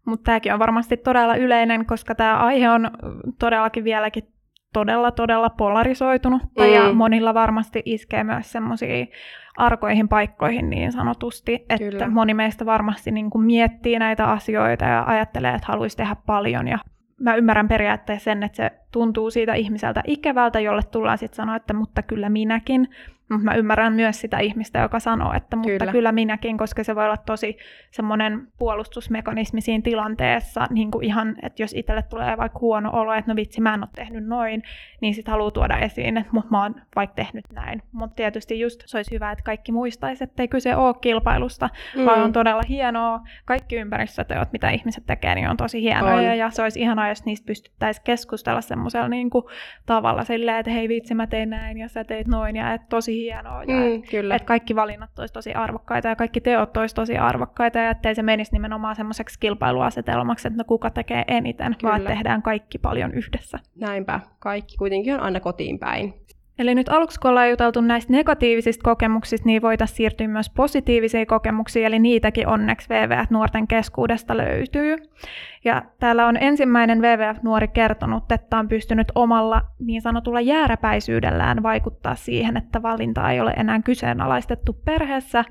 Mutta 0.04 0.24
tämäkin 0.24 0.52
on 0.52 0.58
varmasti 0.58 0.96
todella 0.96 1.36
yleinen, 1.36 1.86
koska 1.86 2.14
tämä 2.14 2.36
aihe 2.36 2.70
on 2.70 2.90
todellakin 3.38 3.84
vieläkin 3.84 4.24
todella, 4.72 5.10
todella 5.10 5.50
polarisoitunut. 5.50 6.42
Mm. 6.42 6.64
Ja 6.64 6.92
monilla 6.92 7.34
varmasti 7.34 7.82
iskee 7.84 8.24
myös 8.24 8.52
semmoisiin 8.52 9.08
arkoihin 9.56 10.08
paikkoihin 10.08 10.70
niin 10.70 10.92
sanotusti, 10.92 11.54
että 11.54 11.78
Kyllä. 11.78 12.08
moni 12.08 12.34
meistä 12.34 12.66
varmasti 12.66 13.10
niin 13.10 13.30
kuin 13.30 13.44
miettii 13.44 13.98
näitä 13.98 14.26
asioita 14.26 14.84
ja 14.84 15.04
ajattelee, 15.06 15.54
että 15.54 15.66
haluaisi 15.68 15.96
tehdä 15.96 16.16
paljon. 16.26 16.68
Ja 16.68 16.78
mä 17.20 17.34
ymmärrän 17.34 17.68
periaatteessa 17.68 18.24
sen, 18.24 18.42
että 18.42 18.56
se 18.56 18.79
tuntuu 18.92 19.30
siitä 19.30 19.54
ihmiseltä 19.54 20.02
ikävältä, 20.06 20.60
jolle 20.60 20.82
tullaan 20.82 21.18
sitten 21.18 21.36
sanoa, 21.36 21.56
että 21.56 21.74
mutta 21.74 22.02
kyllä 22.02 22.28
minäkin. 22.28 22.88
Mutta 23.30 23.44
mä 23.44 23.54
ymmärrän 23.54 23.92
myös 23.92 24.20
sitä 24.20 24.38
ihmistä, 24.38 24.78
joka 24.78 25.00
sanoo, 25.00 25.32
että 25.32 25.56
mutta 25.56 25.70
kyllä. 25.78 25.92
kyllä 25.92 26.12
minäkin, 26.12 26.58
koska 26.58 26.84
se 26.84 26.94
voi 26.96 27.04
olla 27.04 27.16
tosi 27.16 27.56
semmoinen 27.90 28.48
puolustusmekanismi 28.58 29.60
siinä 29.60 29.82
tilanteessa, 29.82 30.66
niin 30.70 30.90
kuin 30.90 31.04
ihan, 31.04 31.36
että 31.42 31.62
jos 31.62 31.74
itselle 31.74 32.02
tulee 32.02 32.36
vaikka 32.36 32.58
huono 32.58 32.90
olo, 32.92 33.12
että 33.12 33.30
no 33.30 33.36
vitsi, 33.36 33.60
mä 33.60 33.74
en 33.74 33.82
ole 33.82 33.88
tehnyt 33.96 34.26
noin, 34.26 34.62
niin 35.00 35.14
sitten 35.14 35.32
haluaa 35.32 35.50
tuoda 35.50 35.78
esiin, 35.78 36.16
että 36.16 36.32
mutta 36.32 36.50
mä 36.50 36.62
oon 36.62 36.74
vaikka 36.96 37.14
tehnyt 37.14 37.44
näin. 37.52 37.82
Mutta 37.92 38.16
tietysti 38.16 38.60
just 38.60 38.82
se 38.86 38.98
olisi 38.98 39.14
hyvä, 39.14 39.32
että 39.32 39.44
kaikki 39.44 39.72
muistaisi, 39.72 40.24
että 40.24 40.42
ei 40.42 40.48
kyse 40.48 40.76
ole 40.76 40.94
kilpailusta, 41.00 41.70
mm. 41.96 42.04
vaan 42.04 42.22
on 42.22 42.32
todella 42.32 42.62
hienoa. 42.68 43.20
Kaikki 43.44 43.76
ympäristöteot, 43.76 44.52
mitä 44.52 44.70
ihmiset 44.70 45.06
tekee, 45.06 45.34
niin 45.34 45.48
on 45.48 45.56
tosi 45.56 45.82
hienoja, 45.82 46.30
on. 46.30 46.38
ja 46.38 46.50
se 46.50 46.62
olisi 46.62 46.80
ihanaa, 46.80 47.08
jos 47.08 47.24
niistä 47.24 47.46
pystyttäisiin 47.46 48.04
keskustella 48.04 48.60
semmoisella 48.80 49.08
niin 49.08 49.30
tavalla 49.86 50.24
silleen, 50.24 50.58
että 50.58 50.70
hei 50.70 50.88
vitsi, 50.88 51.14
mä 51.14 51.26
tein 51.26 51.50
näin, 51.50 51.78
ja 51.78 51.88
sä 51.88 52.04
teit 52.04 52.26
noin, 52.26 52.56
ja 52.56 52.72
että 52.72 52.86
tosi 52.90 53.16
hienoa. 53.16 53.64
Ja 53.64 53.74
mm, 53.74 53.94
et, 53.94 54.10
kyllä. 54.10 54.36
Et 54.36 54.44
kaikki 54.44 54.76
valinnat 54.76 55.18
olisi 55.18 55.34
tosi 55.34 55.54
arvokkaita 55.54 56.08
ja 56.08 56.16
kaikki 56.16 56.40
teot 56.40 56.76
olisi 56.76 56.94
tosi 56.94 57.18
arvokkaita 57.18 57.78
ja 57.78 57.90
ettei 57.90 58.14
se 58.14 58.22
menisi 58.22 58.52
nimenomaan 58.52 58.96
semmoiseksi 58.96 59.40
kilpailuasetelmaksi, 59.40 60.48
että 60.48 60.58
no 60.58 60.64
kuka 60.64 60.90
tekee 60.90 61.24
eniten, 61.28 61.76
kyllä. 61.78 61.90
vaan 61.90 62.02
tehdään 62.02 62.42
kaikki 62.42 62.78
paljon 62.78 63.14
yhdessä. 63.14 63.58
Näinpä. 63.76 64.20
Kaikki 64.38 64.76
kuitenkin 64.76 65.14
on 65.14 65.20
aina 65.20 65.40
kotiin 65.40 65.78
päin. 65.78 66.14
Eli 66.60 66.74
nyt 66.74 66.88
aluksi 66.88 67.20
kun 67.20 67.30
ollaan 67.30 67.50
juteltu 67.50 67.80
näistä 67.80 68.12
negatiivisista 68.12 68.82
kokemuksista, 68.82 69.46
niin 69.46 69.62
voitaisiin 69.62 69.96
siirtyä 69.96 70.28
myös 70.28 70.50
positiivisiin 70.50 71.26
kokemuksiin, 71.26 71.86
eli 71.86 71.98
niitäkin 71.98 72.46
onneksi 72.48 72.88
WWF-nuorten 72.90 73.66
keskuudesta 73.68 74.36
löytyy. 74.36 74.96
Ja 75.64 75.82
täällä 76.00 76.26
on 76.26 76.36
ensimmäinen 76.36 77.02
WWF-nuori 77.02 77.68
kertonut, 77.68 78.32
että 78.32 78.58
on 78.58 78.68
pystynyt 78.68 79.12
omalla 79.14 79.62
niin 79.78 80.02
sanotulla 80.02 80.40
jääräpäisyydellään 80.40 81.62
vaikuttaa 81.62 82.14
siihen, 82.14 82.56
että 82.56 82.82
valinta 82.82 83.30
ei 83.30 83.40
ole 83.40 83.50
enää 83.50 83.80
kyseenalaistettu 83.82 84.72
perheessä, 84.84 85.44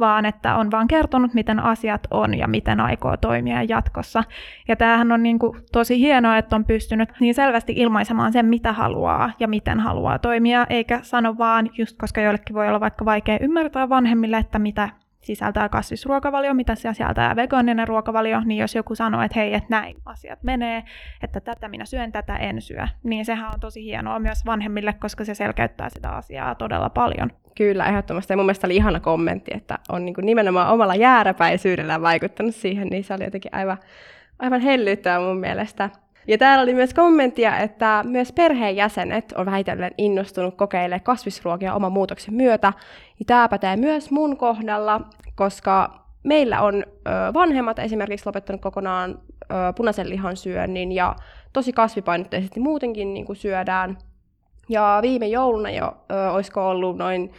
vaan 0.00 0.26
että 0.26 0.56
on 0.56 0.70
vaan 0.70 0.88
kertonut, 0.88 1.34
miten 1.34 1.60
asiat 1.60 2.06
on 2.10 2.38
ja 2.38 2.48
miten 2.48 2.80
aikoo 2.80 3.16
toimia 3.16 3.62
jatkossa. 3.62 4.24
Ja 4.68 4.76
tämähän 4.76 5.12
on 5.12 5.22
niin 5.22 5.38
kuin 5.38 5.56
tosi 5.72 5.98
hienoa, 5.98 6.38
että 6.38 6.56
on 6.56 6.64
pystynyt 6.64 7.08
niin 7.20 7.34
selvästi 7.34 7.72
ilmaisemaan 7.76 8.32
sen, 8.32 8.46
mitä 8.46 8.72
haluaa 8.72 9.32
ja 9.40 9.48
miten 9.48 9.80
haluaa 9.80 10.18
toimia, 10.18 10.66
eikä 10.70 11.00
sano 11.02 11.38
vaan, 11.38 11.70
just 11.78 11.96
koska 11.98 12.20
joillekin 12.20 12.56
voi 12.56 12.68
olla 12.68 12.80
vaikka 12.80 13.04
vaikea 13.04 13.38
ymmärtää 13.40 13.88
vanhemmille, 13.88 14.36
että 14.38 14.58
mitä 14.58 14.88
sisältää 15.20 15.68
kasvisruokavalio, 15.68 16.54
mitä 16.54 16.74
se 16.74 16.88
sisältää 16.92 17.36
vegaaninen 17.36 17.88
ruokavalio, 17.88 18.40
niin 18.44 18.58
jos 18.58 18.74
joku 18.74 18.94
sanoo, 18.94 19.22
että 19.22 19.38
hei, 19.38 19.54
että 19.54 19.66
näin 19.70 19.96
asiat 20.04 20.42
menee, 20.42 20.84
että 21.22 21.40
tätä 21.40 21.68
minä 21.68 21.84
syön, 21.84 22.12
tätä 22.12 22.36
en 22.36 22.62
syö, 22.62 22.86
niin 23.02 23.24
sehän 23.24 23.50
on 23.54 23.60
tosi 23.60 23.84
hienoa 23.84 24.18
myös 24.18 24.46
vanhemmille, 24.46 24.92
koska 24.92 25.24
se 25.24 25.34
selkeyttää 25.34 25.88
sitä 25.88 26.10
asiaa 26.10 26.54
todella 26.54 26.90
paljon. 26.90 27.30
Kyllä, 27.56 27.86
ehdottomasti. 27.86 28.32
Ja 28.32 28.36
mun 28.36 28.46
mielestä 28.46 28.66
oli 28.66 28.76
ihana 28.76 29.00
kommentti, 29.00 29.50
että 29.54 29.78
on 29.88 30.04
niin 30.04 30.14
nimenomaan 30.22 30.72
omalla 30.72 30.94
jääräpäisyydellä 30.94 32.02
vaikuttanut 32.02 32.54
siihen, 32.54 32.88
niin 32.88 33.04
se 33.04 33.14
oli 33.14 33.24
jotenkin 33.24 33.54
aivan, 33.54 33.78
aivan 34.38 34.60
hellyttävä 34.60 35.20
mun 35.20 35.40
mielestä. 35.40 35.90
Ja 36.26 36.38
täällä 36.38 36.62
oli 36.62 36.74
myös 36.74 36.94
kommenttia, 36.94 37.58
että 37.58 38.04
myös 38.06 38.32
perheenjäsenet 38.32 39.32
on 39.32 39.46
vähitellen 39.46 39.90
innostunut 39.98 40.56
kokeilemaan 40.56 41.00
kasvisruokia 41.00 41.74
oman 41.74 41.92
muutoksen 41.92 42.34
myötä. 42.34 42.72
Ja 43.18 43.24
tämä 43.26 43.48
pätee 43.48 43.76
myös 43.76 44.10
mun 44.10 44.36
kohdalla, 44.36 45.00
koska 45.34 46.00
meillä 46.22 46.60
on 46.60 46.84
vanhemmat 47.34 47.78
esimerkiksi 47.78 48.26
lopettanut 48.26 48.60
kokonaan 48.60 49.18
punaisen 49.76 50.10
lihan 50.10 50.36
syönnin 50.36 50.92
ja 50.92 51.16
tosi 51.52 51.72
kasvipainotteisesti 51.72 52.60
muutenkin 52.60 53.14
niin 53.14 53.26
kuin 53.26 53.36
syödään. 53.36 53.98
Ja 54.68 54.98
viime 55.02 55.26
jouluna 55.26 55.70
jo 55.70 55.96
olisiko 56.32 56.68
ollut 56.68 56.98
noin 56.98 57.32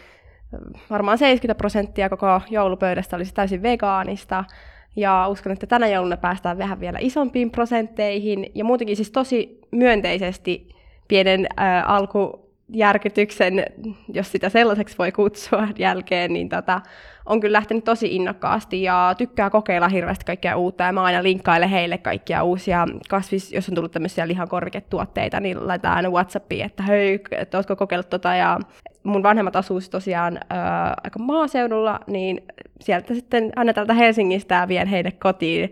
varmaan 0.89 1.17
70 1.17 1.57
prosenttia 1.57 2.09
koko 2.09 2.41
joulupöydästä 2.49 3.15
olisi 3.15 3.33
täysin 3.33 3.63
vegaanista. 3.63 4.43
Ja 4.95 5.27
uskon, 5.27 5.51
että 5.51 5.67
tänä 5.67 5.87
jouluna 5.87 6.17
päästään 6.17 6.57
vähän 6.57 6.79
vielä 6.79 6.97
isompiin 7.01 7.51
prosentteihin. 7.51 8.51
Ja 8.55 8.63
muutenkin 8.63 8.95
siis 8.95 9.11
tosi 9.11 9.59
myönteisesti 9.71 10.69
pienen 11.07 11.47
ää, 11.57 11.83
alkujärkytyksen, 12.71 13.65
jos 14.13 14.31
sitä 14.31 14.49
sellaiseksi 14.49 14.97
voi 14.97 15.11
kutsua 15.11 15.67
jälkeen, 15.77 16.33
niin 16.33 16.49
tota, 16.49 16.81
on 17.25 17.39
kyllä 17.39 17.57
lähtenyt 17.57 17.83
tosi 17.83 18.15
innokkaasti 18.15 18.83
ja 18.83 19.15
tykkää 19.17 19.49
kokeilla 19.49 19.87
hirveästi 19.87 20.25
kaikkea 20.25 20.57
uutta. 20.57 20.83
Ja 20.83 20.93
mä 20.93 21.03
aina 21.03 21.23
linkkailen 21.23 21.69
heille 21.69 21.97
kaikkia 21.97 22.43
uusia 22.43 22.87
kasvis, 23.09 23.51
jos 23.51 23.69
on 23.69 23.75
tullut 23.75 23.91
tämmöisiä 23.91 24.27
lihakorketuotteita, 24.27 25.39
niin 25.39 25.67
laitetaan 25.67 25.95
aina 25.95 26.09
Whatsappiin, 26.09 26.65
että 26.65 26.83
hei, 26.83 27.19
että 27.31 27.57
ootko 27.57 27.75
kokeillut 27.75 28.09
tota. 28.09 28.35
Ja 28.35 28.59
mun 29.03 29.23
vanhemmat 29.23 29.55
asuu 29.55 29.79
tosiaan 29.91 30.39
ää, 30.49 30.93
aika 31.03 31.19
maaseudulla, 31.19 31.99
niin 32.07 32.43
sieltä 32.79 33.13
sitten 33.13 33.51
aina 33.55 33.73
täältä 33.73 33.93
Helsingistä 33.93 34.67
vien 34.67 34.87
heille 34.87 35.11
kotiin 35.11 35.71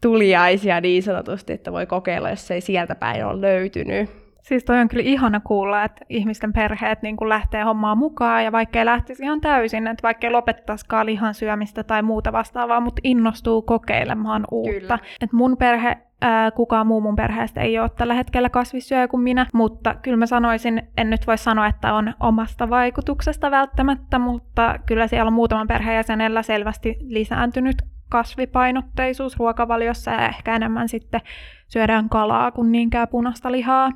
tuliaisia 0.00 0.80
niin 0.80 1.02
sanotusti, 1.02 1.52
että 1.52 1.72
voi 1.72 1.86
kokeilla, 1.86 2.30
jos 2.30 2.50
ei 2.50 2.60
sieltä 2.60 2.94
päin 2.94 3.26
ole 3.26 3.40
löytynyt. 3.40 4.19
Siis 4.50 4.64
toi 4.64 4.80
on 4.80 4.88
kyllä 4.88 5.02
ihana 5.02 5.40
kuulla, 5.40 5.84
että 5.84 6.04
ihmisten 6.08 6.52
perheet 6.52 7.02
niin 7.02 7.16
lähtee 7.28 7.62
hommaan 7.62 7.98
mukaan 7.98 8.44
ja 8.44 8.52
vaikka 8.52 8.78
ei 8.78 8.84
lähtisi 8.84 9.22
ihan 9.22 9.40
täysin, 9.40 9.86
että 9.86 10.02
vaikka 10.02 10.26
ei 10.26 10.30
lopettaisikaan 10.30 11.06
lihan 11.06 11.34
syömistä 11.34 11.84
tai 11.84 12.02
muuta 12.02 12.32
vastaavaa, 12.32 12.80
mutta 12.80 13.00
innostuu 13.04 13.62
kokeilemaan 13.62 14.44
uutta. 14.50 14.98
Et 15.20 15.32
mun 15.32 15.56
perhe 15.56 15.96
ää, 16.20 16.50
kukaan 16.50 16.86
muu 16.86 17.00
mun 17.00 17.16
perheestä 17.16 17.60
ei 17.60 17.78
ole 17.78 17.90
tällä 17.96 18.14
hetkellä 18.14 18.48
kasvissyöjä 18.48 19.08
kuin 19.08 19.22
minä, 19.22 19.46
mutta 19.54 19.94
kyllä 19.94 20.16
mä 20.16 20.26
sanoisin, 20.26 20.82
en 20.96 21.10
nyt 21.10 21.26
voi 21.26 21.38
sanoa, 21.38 21.66
että 21.66 21.94
on 21.94 22.14
omasta 22.20 22.70
vaikutuksesta 22.70 23.50
välttämättä, 23.50 24.18
mutta 24.18 24.74
kyllä 24.86 25.06
siellä 25.06 25.28
on 25.28 25.32
muutaman 25.32 25.68
perheenjäsenellä 25.68 26.42
selvästi 26.42 26.96
lisääntynyt 27.00 27.82
kasvipainotteisuus 28.10 29.38
ruokavaliossa 29.38 30.10
ja 30.10 30.28
ehkä 30.28 30.56
enemmän 30.56 30.88
sitten 30.88 31.20
syödään 31.68 32.08
kalaa 32.08 32.50
kuin 32.50 32.72
niinkään 32.72 33.08
punaista 33.08 33.52
lihaa. 33.52 33.90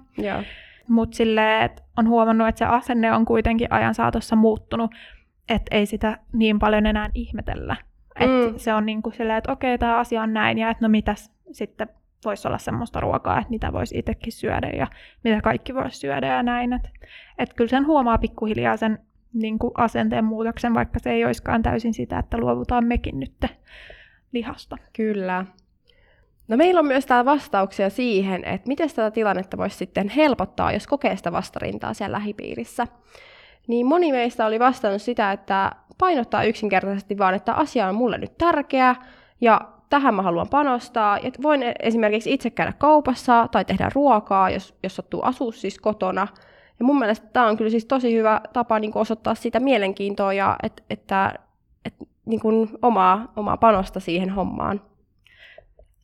Mutta 0.89 1.17
silleen, 1.17 1.71
on 1.97 2.09
huomannut, 2.09 2.49
että 2.49 2.59
se 2.59 2.65
asenne 2.65 3.13
on 3.13 3.25
kuitenkin 3.25 3.73
ajan 3.73 3.95
saatossa 3.95 4.37
muuttunut, 4.37 4.91
että 5.49 5.77
ei 5.77 5.87
sitä 5.87 6.19
niin 6.33 6.59
paljon 6.59 6.87
enää 6.87 7.11
ihmetellä. 7.15 7.77
Et 8.21 8.31
mm. 8.31 8.59
Se 8.59 8.75
on 8.75 8.87
niin 8.87 9.03
kuin 9.03 9.13
silleen, 9.13 9.39
että 9.39 9.53
okei, 9.53 9.79
tämä 9.79 9.99
asia 9.99 10.23
on 10.23 10.33
näin, 10.33 10.59
ja 10.59 10.71
että 10.71 10.85
no 10.85 10.89
mitäs 10.89 11.33
sitten 11.53 11.89
voisi 12.25 12.49
olla 12.49 12.59
semmoista 12.59 13.01
ruokaa, 13.01 13.39
että 13.39 13.51
mitä 13.51 13.73
voisi 13.73 13.99
itsekin 13.99 14.33
syödä 14.33 14.69
ja 14.69 14.87
mitä 15.25 15.41
kaikki 15.41 15.75
voisi 15.75 15.99
syödä 15.99 16.27
ja 16.27 16.43
näin. 16.43 16.73
Että 16.73 16.89
et 17.39 17.55
kyllä 17.55 17.69
sen 17.69 17.87
huomaa 17.87 18.19
pikkuhiljaa 18.19 18.77
sen 18.77 18.99
niin 19.33 19.59
kuin 19.59 19.73
asenteen 19.75 20.25
muutoksen, 20.25 20.75
vaikka 20.75 20.99
se 20.99 21.11
ei 21.11 21.25
olisikaan 21.25 21.63
täysin 21.63 21.95
sitä, 21.95 22.19
että 22.19 22.39
luovutaan 22.39 22.85
mekin 22.85 23.21
nyt 23.21 23.33
lihasta. 24.35 24.77
Kyllä. 24.93 25.45
No 26.49 26.57
meillä 26.57 26.79
on 26.79 26.87
myös 26.87 27.07
täällä 27.07 27.25
vastauksia 27.25 27.91
siihen, 27.91 28.45
että 28.45 28.69
miten 28.69 28.89
tätä 28.89 29.11
tilannetta 29.11 29.57
voisi 29.57 29.77
sitten 29.77 30.09
helpottaa, 30.09 30.73
jos 30.73 30.87
kokee 30.87 31.17
sitä 31.17 31.33
vastarintaa 31.33 31.95
siellä 31.95 32.15
lähipiirissä. 32.15 32.87
Niin 33.67 33.87
moni 33.87 34.13
meistä 34.13 34.47
oli 34.47 34.59
vastannut 34.59 35.03
sitä, 35.03 35.33
että 35.33 35.73
painottaa 35.99 36.45
yksinkertaisesti 36.45 37.19
vaan, 37.19 37.35
että 37.35 37.53
asia 37.53 37.89
on 37.89 37.95
mulle 37.95 38.19
nyt 38.19 38.39
tärkeä 38.39 38.97
ja 39.41 39.61
tähän 39.91 40.15
mä 40.15 40.23
haluan 40.23 40.49
panostaa. 40.49 41.19
Ja 41.19 41.31
voin 41.43 41.65
esimerkiksi 41.83 42.33
itse 42.33 42.51
käydä 42.51 42.73
kaupassa 42.79 43.49
tai 43.53 43.65
tehdä 43.65 43.91
ruokaa, 43.95 44.51
jos, 44.51 44.75
jos 44.83 44.97
sattuu 44.97 45.23
asua 45.23 45.53
siis 45.53 45.79
kotona. 45.79 46.27
Ja 46.79 46.85
mun 46.85 46.99
mielestä 46.99 47.27
tämä 47.33 47.47
on 47.47 47.57
kyllä 47.57 47.71
siis 47.71 47.85
tosi 47.85 48.15
hyvä 48.15 48.41
tapa 48.53 48.79
niin 48.79 48.93
osoittaa 48.95 49.35
sitä 49.35 49.61
mielenkiintoa 49.61 50.33
ja 50.33 50.57
et, 50.63 50.85
että 50.91 51.35
et, 51.35 51.41
niin 52.27 52.41
kuin 52.41 52.69
omaa, 52.83 53.33
omaa 53.37 53.57
panosta 53.57 54.01
siihen 54.01 54.31
hommaan. 54.31 54.81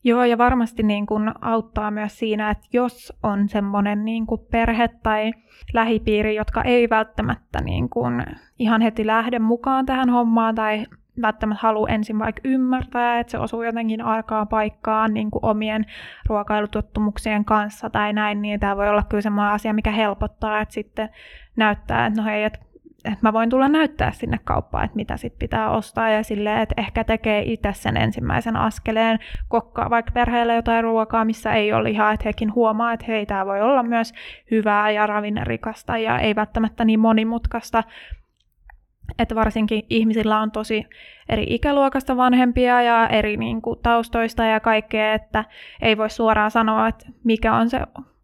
Joo, 0.05 0.25
ja 0.25 0.39
varmasti 0.39 0.83
niin 0.83 1.07
kuin 1.07 1.33
auttaa 1.41 1.91
myös 1.91 2.19
siinä, 2.19 2.51
että 2.51 2.67
jos 2.73 3.13
on 3.23 3.49
semmoinen 3.49 4.05
niin 4.05 4.27
kuin 4.27 4.41
perhe 4.51 4.89
tai 5.03 5.33
lähipiiri, 5.73 6.35
jotka 6.35 6.63
ei 6.63 6.91
välttämättä 6.91 7.61
niin 7.61 7.89
kuin 7.89 8.25
ihan 8.59 8.81
heti 8.81 9.07
lähde 9.07 9.39
mukaan 9.39 9.87
tähän 9.87 10.11
hommaan 10.11 10.55
tai 10.55 10.87
välttämättä 11.23 11.63
halua 11.63 11.89
ensin 11.89 12.19
vaikka 12.19 12.41
ymmärtää, 12.45 13.21
että 13.21 13.31
se 13.31 13.39
osuu 13.39 13.63
jotenkin 13.63 14.03
arkaan 14.03 14.49
paikkaan 14.49 15.15
niin 15.15 15.31
kuin 15.31 15.45
omien 15.45 15.87
ruokailutottumuksien 16.27 17.45
kanssa 17.45 17.91
tai 17.91 18.13
näin, 18.13 18.43
niin 18.43 18.61
tämä 18.61 18.77
voi 18.77 18.89
olla 18.89 19.03
kyllä 19.03 19.23
semmoinen 19.23 19.53
asia, 19.53 19.73
mikä 19.73 19.91
helpottaa, 19.91 20.61
että 20.61 20.75
sitten 20.75 21.09
näyttää, 21.57 22.07
että 22.07 22.21
no 22.21 22.27
hei, 22.27 22.45
että 22.45 22.59
että 23.05 23.19
mä 23.23 23.33
voin 23.33 23.51
tulla 23.51 23.69
näyttää 23.69 24.13
sinne 24.13 24.39
kauppaan, 24.45 24.85
että 24.85 24.97
mitä 24.97 25.17
sit 25.17 25.39
pitää 25.39 25.71
ostaa 25.71 26.11
ja 26.11 26.23
silleen, 26.23 26.61
että 26.63 26.75
ehkä 26.79 27.05
tekee 27.05 27.43
itse 27.47 27.73
sen 27.73 27.97
ensimmäisen 27.97 28.57
askeleen, 28.57 29.19
kokkaa 29.49 29.91
vaikka 29.91 30.13
perheelle 30.13 30.55
jotain 30.55 30.85
ruokaa, 30.85 31.25
missä 31.25 31.53
ei 31.53 31.73
ole 31.73 31.85
lihaa, 31.85 32.13
että 32.13 32.29
hekin 32.29 32.55
huomaa, 32.55 32.93
että 32.93 33.07
hei, 33.09 33.27
tämä 33.27 33.47
voi 33.47 33.61
olla 33.61 33.83
myös 33.83 34.15
hyvää 34.51 34.91
ja 34.91 35.07
ravinnerikasta 35.07 35.99
ja 35.99 36.19
ei 36.19 36.37
välttämättä 36.37 36.85
niin 36.85 37.01
monimutkaista, 37.01 37.85
että 39.19 39.35
varsinkin 39.35 39.83
ihmisillä 39.91 40.41
on 40.41 40.51
tosi 40.51 40.87
eri 41.29 41.47
ikäluokasta 41.49 42.17
vanhempia 42.17 42.83
ja 42.83 43.09
eri 43.09 43.37
niin 43.37 43.63
kuin, 43.63 43.79
taustoista 43.83 44.45
ja 44.45 44.61
kaikkea, 44.61 45.15
että 45.15 45.45
ei 45.83 45.97
voi 45.97 46.11
suoraan 46.11 46.51
sanoa, 46.51 46.89
että 46.89 47.07
mikä 47.25 47.55
on 47.55 47.71
se 47.71 47.81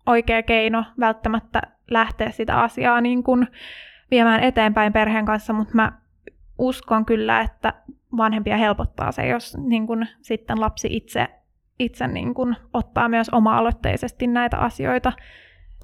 oikea 0.07 0.43
keino 0.43 0.85
välttämättä 1.01 1.63
lähteä 1.91 2.31
sitä 2.31 2.61
asiaa 2.61 3.01
niin 3.01 3.23
kuin 3.23 3.49
viemään 4.11 4.41
eteenpäin 4.41 4.93
perheen 4.93 5.25
kanssa, 5.25 5.53
mutta 5.53 5.75
mä 5.75 5.93
uskon 6.59 7.05
kyllä, 7.05 7.41
että 7.41 7.75
vanhempia 8.17 8.57
helpottaa 8.57 9.13
se, 9.13 9.27
jos 9.27 9.57
niin 9.59 9.87
kuin 9.87 10.09
sitten 10.21 10.61
lapsi 10.61 10.89
itse, 10.91 11.29
itse 11.79 12.07
niin 12.07 12.35
kuin 12.35 12.57
ottaa 12.73 13.09
myös 13.09 13.29
oma-aloitteisesti 13.29 14.27
näitä 14.27 14.59
asioita 14.59 15.13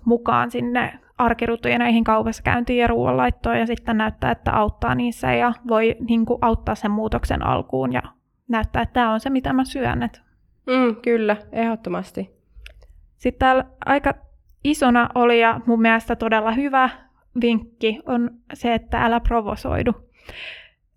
mukaan 0.04 0.50
sinne 0.50 0.98
arkirutuja 1.18 1.78
näihin 1.78 2.04
kaupassa 2.04 2.42
käyntiin 2.42 2.78
ja 2.78 2.86
ruoanlaittoon 2.86 3.58
ja 3.58 3.66
sitten 3.66 3.96
näyttää, 3.96 4.30
että 4.30 4.52
auttaa 4.52 4.94
niissä 4.94 5.34
ja 5.34 5.52
voi 5.68 5.96
niin 6.08 6.26
kuin, 6.26 6.38
auttaa 6.42 6.74
sen 6.74 6.90
muutoksen 6.90 7.46
alkuun 7.46 7.92
ja 7.92 8.02
näyttää, 8.48 8.82
että 8.82 8.92
tämä 8.92 9.12
on 9.12 9.20
se, 9.20 9.30
mitä 9.30 9.52
mä 9.52 9.64
syön. 9.64 10.10
Mm, 10.66 10.96
kyllä, 11.02 11.36
ehdottomasti. 11.52 12.30
Sitten 13.16 13.38
täällä 13.38 13.64
aika 13.86 14.14
isona 14.64 15.08
oli 15.14 15.40
ja 15.40 15.60
mun 15.66 15.82
mielestä 15.82 16.16
todella 16.16 16.52
hyvä 16.52 16.90
vinkki 17.40 18.00
on 18.06 18.30
se, 18.54 18.74
että 18.74 19.04
älä 19.04 19.20
provosoidu. 19.20 19.92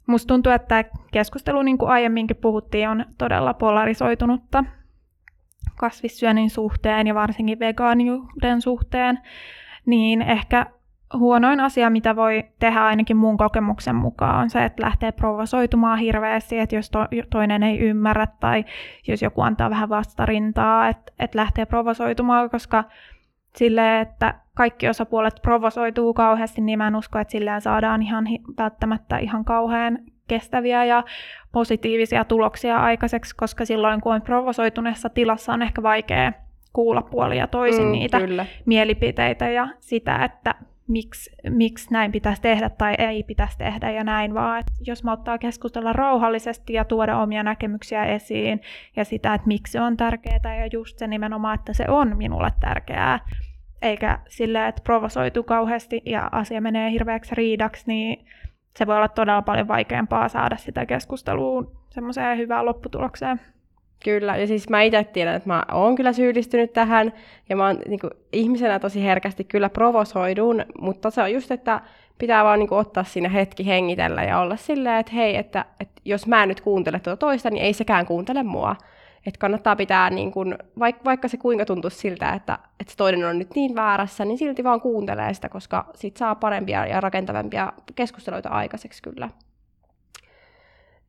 Musta 0.07 0.27
tuntuu, 0.27 0.51
että 0.51 0.67
tämä 0.67 0.83
keskustelu, 1.11 1.61
niin 1.61 1.77
kuin 1.77 1.91
aiemminkin 1.91 2.37
puhuttiin, 2.37 2.89
on 2.89 3.05
todella 3.17 3.53
polarisoitunutta 3.53 4.63
kasvissyönnin 5.75 6.49
suhteen 6.49 7.07
ja 7.07 7.15
varsinkin 7.15 7.59
vegaaniuden 7.59 8.61
suhteen, 8.61 9.19
niin 9.85 10.21
ehkä 10.21 10.65
huonoin 11.13 11.59
asia, 11.59 11.89
mitä 11.89 12.15
voi 12.15 12.43
tehdä 12.59 12.85
ainakin 12.85 13.17
mun 13.17 13.37
kokemuksen 13.37 13.95
mukaan, 13.95 14.41
on 14.41 14.49
se, 14.49 14.65
että 14.65 14.83
lähtee 14.83 15.11
provosoitumaan 15.11 15.99
hirveästi, 15.99 16.59
että 16.59 16.75
jos 16.75 16.89
to, 16.89 16.99
toinen 17.29 17.63
ei 17.63 17.79
ymmärrä 17.79 18.27
tai 18.39 18.65
jos 19.07 19.21
joku 19.21 19.41
antaa 19.41 19.69
vähän 19.69 19.89
vastarintaa, 19.89 20.87
että, 20.87 21.11
että 21.19 21.37
lähtee 21.37 21.65
provosoitumaan, 21.65 22.49
koska 22.49 22.83
sille, 23.55 24.01
että 24.01 24.33
kaikki 24.53 24.89
osapuolet 24.89 25.39
provosoituu 25.41 26.13
kauheasti, 26.13 26.61
niin 26.61 26.77
mä 26.77 26.87
en 26.87 26.95
usko, 26.95 27.19
että 27.19 27.31
silleen 27.31 27.61
saadaan 27.61 28.01
ihan 28.01 28.25
välttämättä 28.57 29.17
ihan 29.17 29.45
kauhean 29.45 29.99
kestäviä 30.27 30.85
ja 30.85 31.03
positiivisia 31.51 32.23
tuloksia 32.23 32.77
aikaiseksi, 32.77 33.35
koska 33.35 33.65
silloin 33.65 34.01
kun 34.01 34.15
on 34.15 34.21
provosoituneessa 34.21 35.09
tilassa 35.09 35.53
on 35.53 35.61
ehkä 35.61 35.83
vaikea 35.83 36.33
kuulla 36.73 37.01
puolia 37.01 37.47
toisin 37.47 37.85
mm, 37.85 37.91
niitä 37.91 38.19
kyllä. 38.19 38.45
mielipiteitä 38.65 39.49
ja 39.49 39.67
sitä, 39.79 40.25
että 40.25 40.55
miksi, 40.87 41.31
miksi 41.49 41.87
näin 41.91 42.11
pitäisi 42.11 42.41
tehdä 42.41 42.69
tai 42.69 42.95
ei 42.97 43.23
pitäisi 43.23 43.57
tehdä 43.57 43.91
ja 43.91 44.03
näin, 44.03 44.33
vaan 44.33 44.59
että 44.59 44.71
jos 44.81 45.03
mä 45.03 45.11
ottaa 45.11 45.37
keskustella 45.37 45.93
rauhallisesti 45.93 46.73
ja 46.73 46.85
tuoda 46.85 47.17
omia 47.17 47.43
näkemyksiä 47.43 48.05
esiin 48.05 48.61
ja 48.95 49.05
sitä, 49.05 49.33
että 49.33 49.47
miksi 49.47 49.71
se 49.71 49.81
on 49.81 49.97
tärkeää 49.97 50.55
ja 50.59 50.67
just 50.73 50.97
se 50.99 51.07
nimenomaan, 51.07 51.55
että 51.55 51.73
se 51.73 51.85
on 51.87 52.17
minulle 52.17 52.51
tärkeää, 52.59 53.19
eikä 53.81 54.19
sille, 54.27 54.67
että 54.67 54.81
provosoituu 54.83 55.43
kauheasti 55.43 56.01
ja 56.05 56.29
asia 56.31 56.61
menee 56.61 56.91
hirveäksi 56.91 57.35
riidaksi, 57.35 57.83
niin 57.87 58.25
se 58.77 58.87
voi 58.87 58.95
olla 58.95 59.07
todella 59.07 59.41
paljon 59.41 59.67
vaikeampaa 59.67 60.29
saada 60.29 60.57
sitä 60.57 60.85
keskustelua 60.85 61.71
semmoiseen 61.89 62.37
hyvään 62.37 62.65
lopputulokseen. 62.65 63.41
Kyllä, 64.05 64.37
ja 64.37 64.47
siis 64.47 64.69
mä 64.69 64.81
itse 64.81 65.03
tiedän, 65.03 65.35
että 65.35 65.49
mä 65.49 65.63
oon 65.71 65.95
kyllä 65.95 66.13
syyllistynyt 66.13 66.73
tähän, 66.73 67.13
ja 67.49 67.55
mä 67.55 67.67
oon 67.67 67.79
niin 67.87 67.99
kuin, 67.99 68.11
ihmisenä 68.33 68.79
tosi 68.79 69.03
herkästi 69.03 69.43
kyllä 69.43 69.69
provosoidun, 69.69 70.65
mutta 70.81 71.11
se 71.11 71.21
on 71.21 71.31
just, 71.31 71.51
että 71.51 71.81
pitää 72.17 72.43
vaan 72.43 72.59
niin 72.59 72.69
kuin, 72.69 72.79
ottaa 72.79 73.03
siinä 73.03 73.29
hetki 73.29 73.67
hengitellä 73.67 74.23
ja 74.23 74.39
olla 74.39 74.55
silleen, 74.55 74.99
että 74.99 75.11
hei, 75.11 75.35
että, 75.35 75.65
että 75.79 76.01
jos 76.05 76.27
mä 76.27 76.45
nyt 76.45 76.61
kuuntele 76.61 76.99
tuota 76.99 77.17
toista, 77.17 77.49
niin 77.49 77.63
ei 77.63 77.73
sekään 77.73 78.05
kuuntele 78.05 78.43
mua. 78.43 78.75
Että 79.25 79.39
kannattaa 79.39 79.75
pitää, 79.75 80.09
niin 80.09 80.31
kuin, 80.31 80.57
vaikka, 80.79 81.01
vaikka 81.05 81.27
se 81.27 81.37
kuinka 81.37 81.65
tuntuu 81.65 81.89
siltä, 81.89 82.33
että, 82.33 82.59
että 82.79 82.91
se 82.91 82.97
toinen 82.97 83.25
on 83.25 83.39
nyt 83.39 83.55
niin 83.55 83.75
väärässä, 83.75 84.25
niin 84.25 84.37
silti 84.37 84.63
vaan 84.63 84.81
kuuntelee 84.81 85.33
sitä, 85.33 85.49
koska 85.49 85.85
sit 85.95 86.17
saa 86.17 86.35
parempia 86.35 86.85
ja 86.85 87.01
rakentavampia 87.01 87.73
keskusteluita 87.95 88.49
aikaiseksi 88.49 89.01
kyllä. 89.01 89.29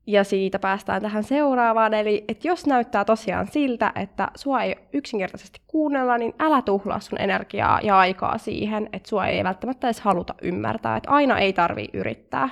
Ja 0.07 0.25
siitä 0.25 0.59
päästään 0.59 1.03
tähän 1.03 1.25
seuraavaan, 1.25 1.95
eli 1.95 2.25
että 2.29 2.49
jos 2.49 2.67
näyttää 2.67 3.05
tosiaan 3.05 3.47
siltä, 3.47 3.93
että 3.95 4.29
sua 4.37 4.63
ei 4.63 4.77
yksinkertaisesti 4.93 5.61
kuunnella, 5.67 6.19
niin 6.19 6.35
älä 6.39 6.63
tuhlaa 6.63 7.01
sun 7.01 7.21
energiaa 7.21 7.81
ja 7.83 7.99
aikaa 7.99 8.39
siihen, 8.39 8.89
että 8.93 9.09
sua 9.09 9.27
ei 9.27 9.45
välttämättä 9.45 9.87
edes 9.87 10.01
haluta 10.01 10.35
ymmärtää, 10.43 10.97
että 10.97 11.11
aina 11.11 11.39
ei 11.39 11.53
tarvi 11.53 11.89
yrittää. 11.93 12.49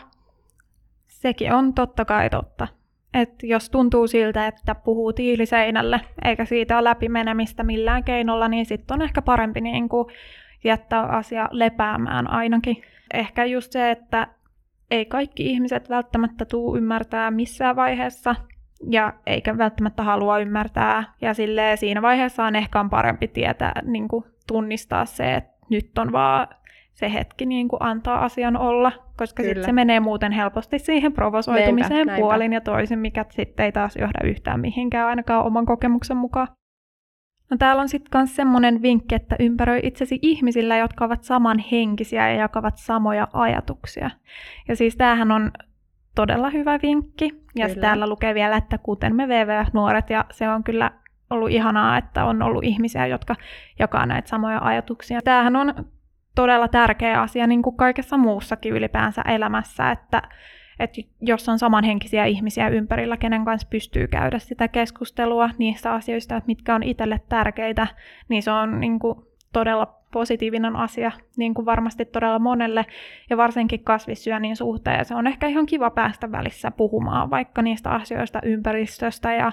Sekin 1.07 1.53
on 1.53 1.75
totta 1.75 2.05
kai 2.05 2.31
totta. 2.31 2.69
Et 3.14 3.35
jos 3.43 3.71
tuntuu 3.71 4.07
siltä, 4.07 4.47
että 4.47 4.75
puhuu 4.75 5.12
tiiliseinälle, 5.12 6.01
eikä 6.25 6.45
siitä 6.45 6.79
ole 6.79 6.85
läpimenemistä 6.85 7.62
millään 7.62 8.05
keinolla, 8.05 8.49
niin 8.49 8.67
sitten 8.67 8.95
on 8.95 9.03
ehkä 9.03 9.23
parempi 9.23 9.61
niin 9.61 9.88
jättää 10.64 11.03
asia 11.03 11.49
lepäämään 11.51 12.31
ainakin. 12.31 12.83
Ehkä 13.14 13.45
just 13.45 13.73
se, 13.73 13.90
että 13.90 14.27
ei 14.90 15.05
kaikki 15.05 15.47
ihmiset 15.47 15.90
välttämättä 15.90 16.44
tuu 16.44 16.77
ymmärtää 16.77 17.31
missään 17.31 17.77
vaiheessa, 17.77 18.35
ja 18.90 19.12
eikä 19.27 19.59
välttämättä 19.59 20.03
halua 20.03 20.38
ymmärtää. 20.38 21.05
Ja 21.20 21.35
silleen 21.35 21.79
siinä 21.79 22.03
vaiheessa 22.03 22.44
on 22.44 22.57
ehkä 22.57 22.81
on 22.81 22.90
parempi 22.90 23.29
tietää, 23.29 23.83
niin 23.85 24.09
kuin 24.09 24.25
tunnistaa 24.47 25.05
se, 25.05 25.35
että 25.35 25.55
nyt 25.70 25.99
on 25.99 26.12
vaan 26.12 26.49
se 26.92 27.12
hetki 27.12 27.47
niin 27.47 27.68
kuin 27.68 27.83
antaa 27.83 28.25
asian 28.25 28.57
olla, 28.57 28.92
koska 29.16 29.42
sitten 29.42 29.64
se 29.64 29.73
menee 29.73 30.01
muuten 30.01 30.33
helposti 30.33 30.79
siihen 30.79 31.12
provosoitumiseen 31.12 32.07
näinpä, 32.07 32.16
puolin 32.16 32.38
näinpä. 32.38 32.55
ja 32.55 32.61
toisin, 32.61 32.99
mikä 32.99 33.25
sitten 33.31 33.66
ei 33.66 33.73
taas 33.73 33.97
johda 33.97 34.18
yhtään 34.25 34.61
mihinkään 34.61 35.09
ainakaan 35.09 35.47
oman 35.47 35.66
kokemuksen 35.66 36.16
mukaan. 36.16 36.49
No 37.50 37.57
täällä 37.57 37.83
on 37.83 37.88
sitten 37.88 38.20
myös 38.20 38.37
semmoinen 38.37 38.83
vinkki, 38.83 39.14
että 39.14 39.37
ympäröi 39.40 39.80
itsesi 39.83 40.18
ihmisillä, 40.22 40.76
jotka 40.76 41.04
ovat 41.04 41.24
samanhenkisiä 41.24 42.30
ja 42.30 42.37
jakavat 42.37 42.76
samoja 42.76 43.28
ajatuksia. 43.33 44.11
Ja 44.68 44.76
siis 44.76 44.96
tämähän 44.96 45.30
on 45.30 45.52
todella 46.14 46.50
hyvä 46.50 46.78
vinkki. 46.83 47.44
Ja 47.57 47.66
täällä 47.80 48.07
lukee 48.07 48.35
vielä, 48.35 48.57
että 48.57 48.78
kuten 48.78 49.16
me 49.16 49.28
VVF-nuoret, 49.28 50.11
ja 50.11 50.24
se 50.30 50.48
on 50.48 50.64
kyllä 50.64 50.90
ollut 51.30 51.50
ihanaa, 51.50 51.98
että 51.98 52.24
on 52.24 52.42
ollut 52.42 52.64
ihmisiä, 52.64 53.07
jotka 53.07 53.35
jakaa 53.78 54.07
näitä 54.07 54.28
samoja 54.28 54.59
ajatuksia. 54.62 55.20
Tämähän 55.22 55.57
on 55.57 55.74
todella 56.35 56.68
tärkeä 56.68 57.20
asia 57.20 57.46
niin 57.46 57.62
kuin 57.62 57.76
kaikessa 57.76 58.16
muussakin 58.16 58.72
ylipäänsä 58.72 59.22
elämässä, 59.22 59.90
että 59.90 60.22
että 60.79 61.01
jos 61.21 61.49
on 61.49 61.59
samanhenkisiä 61.59 62.25
ihmisiä 62.25 62.69
ympärillä, 62.69 63.17
kenen 63.17 63.45
kanssa 63.45 63.69
pystyy 63.71 64.07
käydä 64.07 64.39
sitä 64.39 64.69
keskustelua 64.69 65.51
niistä 65.59 65.93
asioista, 65.93 66.43
mitkä 66.47 66.75
on 66.75 66.83
itselle 66.83 67.21
tärkeitä, 67.29 67.87
niin 68.29 68.43
se 68.43 68.51
on 68.51 68.81
niin 68.81 68.99
kuin, 68.99 69.19
todella 69.55 69.95
positiivinen 70.13 70.77
asia 70.77 71.13
niin 71.37 71.55
kuin 71.55 71.67
varmasti 71.67 72.05
todella 72.05 72.39
monelle 72.39 72.87
ja 73.31 73.37
varsinkin 73.37 73.85
kasvissyönnin 73.85 74.57
suhteen. 74.57 75.05
Se 75.05 75.15
on 75.15 75.27
ehkä 75.27 75.47
ihan 75.47 75.67
kiva 75.67 75.91
päästä 75.91 76.33
välissä 76.33 76.71
puhumaan 76.71 77.31
vaikka 77.31 77.63
niistä 77.63 77.91
asioista 77.91 78.41
ympäristöstä 78.43 79.35
ja 79.35 79.53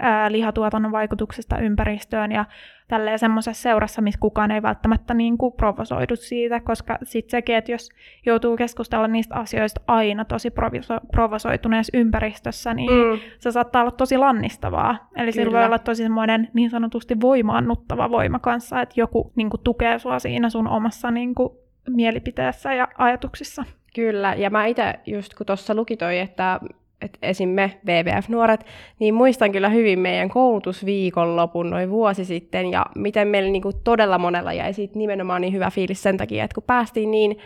ää, 0.00 0.32
lihatuotannon 0.32 0.92
vaikutuksesta 0.92 1.58
ympäristöön 1.58 2.32
ja 2.32 2.44
tälleen 2.88 3.18
semmoisessa 3.18 3.62
seurassa, 3.62 4.02
missä 4.02 4.20
kukaan 4.20 4.50
ei 4.50 4.62
välttämättä 4.62 5.14
niin 5.14 5.38
kuin 5.38 5.52
provosoidu 5.52 6.16
siitä, 6.16 6.60
koska 6.60 6.98
sitten 7.02 7.30
sekin, 7.30 7.56
että 7.56 7.72
jos 7.72 7.88
joutuu 8.26 8.56
keskustella 8.56 9.08
niistä 9.08 9.34
asioista 9.34 9.80
aina 9.86 10.24
tosi 10.24 10.50
proviso- 10.50 11.06
provosoituneessa 11.12 11.98
ympäristössä, 11.98 12.74
niin 12.74 12.90
mm. 12.90 13.18
se 13.38 13.52
saattaa 13.52 13.82
olla 13.82 13.90
tosi 13.90 14.18
lannistavaa. 14.18 15.08
Eli 15.16 15.32
sillä 15.32 15.52
voi 15.52 15.64
olla 15.64 15.78
tosi 15.78 16.02
semmoinen 16.02 16.48
niin 16.54 16.70
sanotusti 16.70 17.20
voimaannuttava 17.20 18.10
voima 18.10 18.38
kanssa, 18.38 18.82
että 18.82 19.00
joku 19.00 19.32
niin 19.36 19.50
kuin, 19.50 19.60
tukee 19.64 19.98
sua 19.98 20.18
siinä 20.18 20.50
sun 20.50 20.68
omassa 20.68 21.10
niin 21.10 21.34
kuin, 21.34 21.52
mielipiteessä 21.90 22.74
ja 22.74 22.88
ajatuksissa. 22.98 23.64
Kyllä, 23.94 24.34
ja 24.34 24.50
mä 24.50 24.66
itse 24.66 24.94
just 25.06 25.34
kun 25.34 25.46
tuossa 25.46 25.74
luki 25.74 25.96
toi, 25.96 26.18
että 26.18 26.60
että 27.02 27.18
esim. 27.22 27.48
me 27.48 27.80
VVF-nuoret, 27.86 28.66
niin 28.98 29.14
muistan 29.14 29.52
kyllä 29.52 29.68
hyvin 29.68 29.98
meidän 29.98 30.28
koulutusviikonlopun 30.28 31.70
noin 31.70 31.90
vuosi 31.90 32.24
sitten, 32.24 32.70
ja 32.70 32.86
miten 32.94 33.28
meillä 33.28 33.50
niin 33.50 33.62
kuin 33.62 33.74
todella 33.84 34.18
monella 34.18 34.52
jäi 34.52 34.72
siitä 34.72 34.98
nimenomaan 34.98 35.40
niin 35.40 35.52
hyvä 35.52 35.70
fiilis 35.70 36.02
sen 36.02 36.16
takia, 36.16 36.44
että 36.44 36.54
kun 36.54 36.64
päästiin 36.66 37.10
niin 37.10 37.38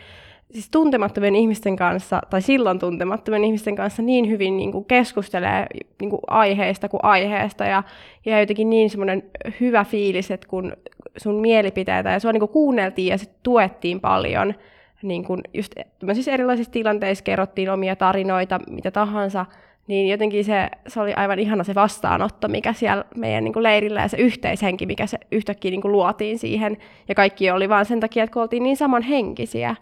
siis 0.53 0.71
tuntemattomien 0.71 1.37
ihmisten 1.37 1.77
kanssa, 1.77 2.21
tai 2.31 2.42
silloin 2.42 2.79
tuntemattomien 2.79 3.45
ihmisten 3.45 3.77
kanssa 3.77 4.03
niin 4.03 4.29
hyvin 4.29 4.57
niin 4.57 4.73
kuin 4.73 4.85
keskustelee 4.85 5.66
niin 6.01 6.11
kuin 6.11 6.21
aiheesta 6.27 6.88
kuin 6.88 7.05
aiheesta, 7.05 7.64
ja, 7.64 7.83
ja 8.27 8.40
jotenkin 8.40 8.71
niin 8.71 8.90
semmoinen 8.90 9.23
hyvä 9.61 9.85
fiilis, 9.85 10.31
että 10.31 10.49
kun 10.49 10.73
sun 11.16 11.35
mielipiteitä, 11.35 12.11
ja 12.11 12.21
sua 12.21 12.33
niin 12.33 12.40
kuin 12.40 12.53
kuunneltiin 12.53 13.09
ja 13.09 13.19
se 13.19 13.27
tuettiin 13.42 14.01
paljon, 14.01 14.55
niin 15.03 15.25
kuin 15.25 15.41
just 15.55 15.75
siis 16.13 16.29
erilaisissa 16.29 16.73
tilanteissa 16.73 17.25
kerrottiin 17.25 17.71
omia 17.71 17.97
tarinoita, 17.97 18.61
mitä 18.71 18.91
tahansa, 18.91 19.47
niin 19.87 20.09
jotenkin 20.09 20.45
se, 20.45 20.69
se 20.87 21.01
oli 21.01 21.15
aivan 21.15 21.39
ihana 21.39 21.65
se 21.65 21.75
vastaanotto, 21.75 22.49
mikä 22.49 22.73
siellä 22.73 23.05
meidän 23.17 23.45
niin 23.45 23.53
kuin 23.53 23.63
leirillä 23.63 24.01
ja 24.01 24.09
se 24.09 24.17
yhteishenki, 24.17 24.87
mikä 24.87 25.07
se 25.07 25.19
yhtäkkiä 25.33 25.71
niin 25.71 25.83
kuin 25.83 25.93
luotiin 25.93 26.39
siihen. 26.39 26.77
Ja 27.09 27.15
kaikki 27.15 27.51
oli 27.51 27.69
vaan 27.69 27.87
sen 27.87 28.01
takia, 28.01 28.25
että 28.25 28.35
kun 28.35 28.43
oltiin 28.43 28.63
niin 28.63 28.77
samanhenkisiä, 28.77 29.77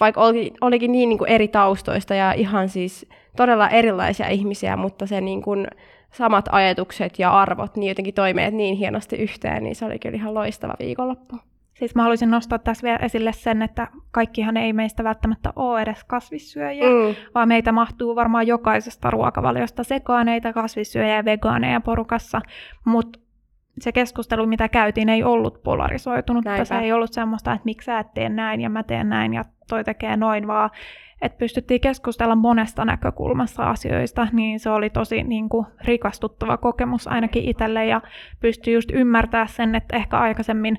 vaikka 0.00 0.20
oli, 0.20 0.52
olikin 0.60 0.92
niin, 0.92 1.08
niin 1.08 1.18
kuin 1.18 1.30
eri 1.30 1.48
taustoista 1.48 2.14
ja 2.14 2.32
ihan 2.32 2.68
siis 2.68 3.06
todella 3.36 3.68
erilaisia 3.68 4.28
ihmisiä, 4.28 4.76
mutta 4.76 5.06
se 5.06 5.20
niin 5.20 5.42
kuin 5.42 5.66
samat 6.10 6.48
ajatukset 6.52 7.18
ja 7.18 7.30
arvot 7.30 7.76
niin 7.76 7.88
jotenkin 7.88 8.14
toimii 8.14 8.50
niin 8.50 8.76
hienosti 8.76 9.16
yhteen, 9.16 9.64
niin 9.64 9.76
se 9.76 9.84
oli 9.84 9.98
kyllä 9.98 10.16
ihan 10.16 10.34
loistava 10.34 10.74
viikonloppu. 10.78 11.36
Siis 11.78 11.94
mä 11.94 12.02
haluaisin 12.02 12.30
nostaa 12.30 12.58
tässä 12.58 12.84
vielä 12.84 12.98
esille 12.98 13.32
sen, 13.32 13.62
että 13.62 13.88
kaikkihan 14.10 14.56
ei 14.56 14.72
meistä 14.72 15.04
välttämättä 15.04 15.52
ole 15.56 15.82
edes 15.82 16.04
kasvissyöjiä, 16.04 16.84
mm. 16.84 17.14
vaan 17.34 17.48
meitä 17.48 17.72
mahtuu 17.72 18.16
varmaan 18.16 18.46
jokaisesta 18.46 19.10
ruokavaliosta 19.10 19.84
sekaaneita 19.84 20.52
kasvissyöjiä 20.52 21.16
ja 21.16 21.24
vegaaneja 21.24 21.80
porukassa, 21.80 22.40
mutta 22.84 23.18
se 23.80 23.92
keskustelu, 23.92 24.46
mitä 24.46 24.68
käytiin, 24.68 25.08
ei 25.08 25.24
ollut 25.24 25.62
polarisoitunut. 25.62 26.44
Se 26.64 26.78
ei 26.78 26.92
ollut 26.92 27.12
semmoista, 27.12 27.52
että 27.52 27.64
miksi 27.64 27.86
sä 27.86 27.98
et 27.98 28.14
tee 28.14 28.28
näin 28.28 28.60
ja 28.60 28.70
mä 28.70 28.82
teen 28.82 29.08
näin 29.08 29.34
ja 29.34 29.44
toi 29.68 29.84
tekee 29.84 30.16
noin, 30.16 30.46
vaan 30.46 30.70
että 31.22 31.38
pystyttiin 31.38 31.80
keskustella 31.80 32.34
monesta 32.34 32.84
näkökulmasta 32.84 33.70
asioista, 33.70 34.28
niin 34.32 34.60
se 34.60 34.70
oli 34.70 34.90
tosi 34.90 35.22
niin 35.22 35.48
kuin, 35.48 35.66
rikastuttava 35.80 36.56
kokemus 36.56 37.08
ainakin 37.08 37.44
itselle 37.44 37.86
ja 37.86 38.00
pystyi 38.40 38.74
just 38.74 38.90
ymmärtää 38.92 39.46
sen, 39.46 39.74
että 39.74 39.96
ehkä 39.96 40.18
aikaisemmin 40.18 40.78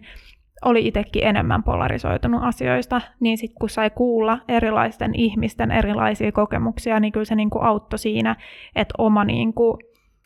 oli 0.65 0.87
itsekin 0.87 1.27
enemmän 1.27 1.63
polarisoitunut 1.63 2.43
asioista, 2.43 3.01
niin 3.19 3.37
sitten 3.37 3.59
kun 3.59 3.69
sai 3.69 3.89
kuulla 3.89 4.39
erilaisten 4.47 5.15
ihmisten 5.15 5.71
erilaisia 5.71 6.31
kokemuksia, 6.31 6.99
niin 6.99 7.13
kyllä 7.13 7.25
se 7.25 7.35
niin 7.35 7.49
kuin 7.49 7.63
auttoi 7.63 7.99
siinä, 7.99 8.35
että 8.75 8.93
oma 8.97 9.25
niin 9.25 9.53
kuin, 9.53 9.77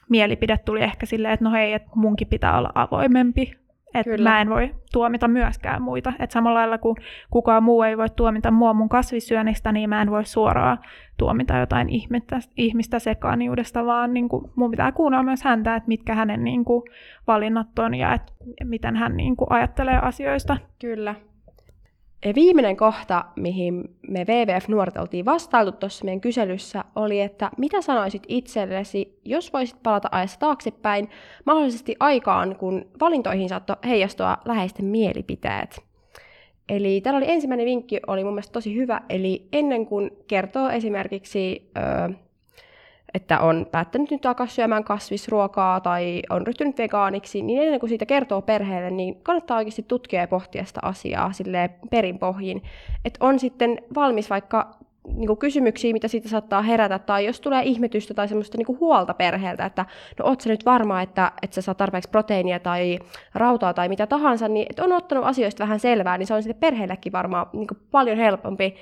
mielipide 0.09 0.57
tuli 0.57 0.81
ehkä 0.83 1.05
silleen, 1.05 1.33
että 1.33 1.45
no 1.45 1.51
hei, 1.51 1.73
että 1.73 1.89
munkin 1.95 2.27
pitää 2.27 2.57
olla 2.57 2.71
avoimempi 2.75 3.62
että 3.93 4.23
mä 4.23 4.41
en 4.41 4.49
voi 4.49 4.75
tuomita 4.91 5.27
myöskään 5.27 5.81
muita. 5.81 6.13
Että 6.19 6.33
samalla 6.33 6.59
lailla 6.59 6.77
kuin 6.77 6.95
kukaan 7.29 7.63
muu 7.63 7.83
ei 7.83 7.97
voi 7.97 8.09
tuomita 8.09 8.51
mua 8.51 8.73
mun 8.73 8.89
kasvisyönnistä, 8.89 9.71
niin 9.71 9.89
mä 9.89 10.01
en 10.01 10.11
voi 10.11 10.25
suoraan 10.25 10.77
tuomita 11.17 11.57
jotain 11.57 11.89
ihmistä, 11.89 12.39
ihmistä 12.57 12.99
sekaaniudesta, 12.99 13.85
vaan 13.85 14.13
niin 14.13 14.29
kuin, 14.29 14.51
mun 14.55 14.71
pitää 14.71 14.91
kuunnella 14.91 15.23
myös 15.23 15.43
häntä, 15.43 15.75
että 15.75 15.87
mitkä 15.87 16.15
hänen 16.15 16.43
niin 16.43 16.65
kuin, 16.65 16.83
valinnat 17.27 17.79
on 17.79 17.95
ja 17.95 18.13
että 18.13 18.33
miten 18.63 18.95
hän 18.95 19.17
niin 19.17 19.35
kuin, 19.35 19.51
ajattelee 19.51 19.99
asioista. 20.01 20.57
Kyllä. 20.81 21.15
Viimeinen 22.35 22.77
kohta, 22.77 23.25
mihin 23.35 23.95
me 24.07 24.25
WWF 24.29 24.67
nuoret 24.67 24.97
oltiin 24.97 25.25
vastailtu 25.25 25.71
tuossa 25.71 26.05
meidän 26.05 26.21
kyselyssä, 26.21 26.83
oli, 26.95 27.21
että 27.21 27.51
mitä 27.57 27.81
sanoisit 27.81 28.23
itsellesi, 28.27 29.19
jos 29.25 29.53
voisit 29.53 29.83
palata 29.83 30.09
ajassa 30.11 30.39
taaksepäin, 30.39 31.09
mahdollisesti 31.45 31.95
aikaan, 31.99 32.55
kun 32.55 32.85
valintoihin 33.01 33.49
saattoi 33.49 33.75
heijastua 33.85 34.37
läheisten 34.45 34.85
mielipiteet. 34.85 35.81
Eli 36.69 37.01
täällä 37.01 37.17
oli 37.17 37.31
ensimmäinen 37.31 37.65
vinkki, 37.65 37.99
oli 38.07 38.23
mun 38.23 38.33
mielestä 38.33 38.53
tosi 38.53 38.75
hyvä, 38.75 39.01
eli 39.09 39.47
ennen 39.53 39.85
kuin 39.85 40.11
kertoo 40.27 40.69
esimerkiksi 40.69 41.71
öö, 41.77 42.09
että 43.13 43.39
on 43.39 43.67
päättänyt 43.71 44.11
nyt 44.11 44.25
alkaa 44.25 44.47
syömään 44.47 44.83
kasvisruokaa 44.83 45.79
tai 45.79 46.21
on 46.29 46.47
ryhtynyt 46.47 46.77
vegaaniksi, 46.77 47.41
niin 47.41 47.63
ennen 47.63 47.79
kuin 47.79 47.89
siitä 47.89 48.05
kertoo 48.05 48.41
perheelle, 48.41 48.91
niin 48.91 49.15
kannattaa 49.23 49.57
oikeasti 49.57 49.85
tutkia 49.87 50.21
ja 50.21 50.27
pohtia 50.27 50.65
sitä 50.65 50.79
asiaa 50.83 51.33
sille 51.33 51.69
perinpohjin. 51.89 52.63
Että 53.05 53.25
on 53.25 53.39
sitten 53.39 53.81
valmis 53.95 54.29
vaikka 54.29 54.77
niin 55.07 55.27
kuin 55.27 55.39
kysymyksiä, 55.39 55.93
mitä 55.93 56.07
siitä 56.07 56.29
saattaa 56.29 56.61
herätä, 56.61 56.99
tai 56.99 57.25
jos 57.25 57.41
tulee 57.41 57.63
ihmetystä 57.63 58.13
tai 58.13 58.27
semmoista 58.27 58.57
niin 58.57 58.65
kuin 58.65 58.79
huolta 58.79 59.13
perheeltä, 59.13 59.65
että 59.65 59.85
no 60.19 60.25
oot 60.25 60.41
sä 60.41 60.49
nyt 60.49 60.65
varma, 60.65 61.01
että, 61.01 61.31
että 61.41 61.55
sä 61.55 61.61
saa 61.61 61.75
tarpeeksi 61.75 62.09
proteiinia 62.09 62.59
tai 62.59 62.99
rautaa 63.35 63.73
tai 63.73 63.89
mitä 63.89 64.07
tahansa, 64.07 64.47
niin 64.47 64.67
että 64.69 64.83
on 64.83 64.91
ottanut 64.91 65.25
asioista 65.25 65.63
vähän 65.63 65.79
selvää, 65.79 66.17
niin 66.17 66.27
se 66.27 66.33
on 66.33 66.43
sitten 66.43 66.59
perheellekin 66.59 67.11
varmaan 67.11 67.47
niin 67.53 67.67
kuin 67.67 67.77
paljon 67.91 68.17
helpompi 68.17 68.75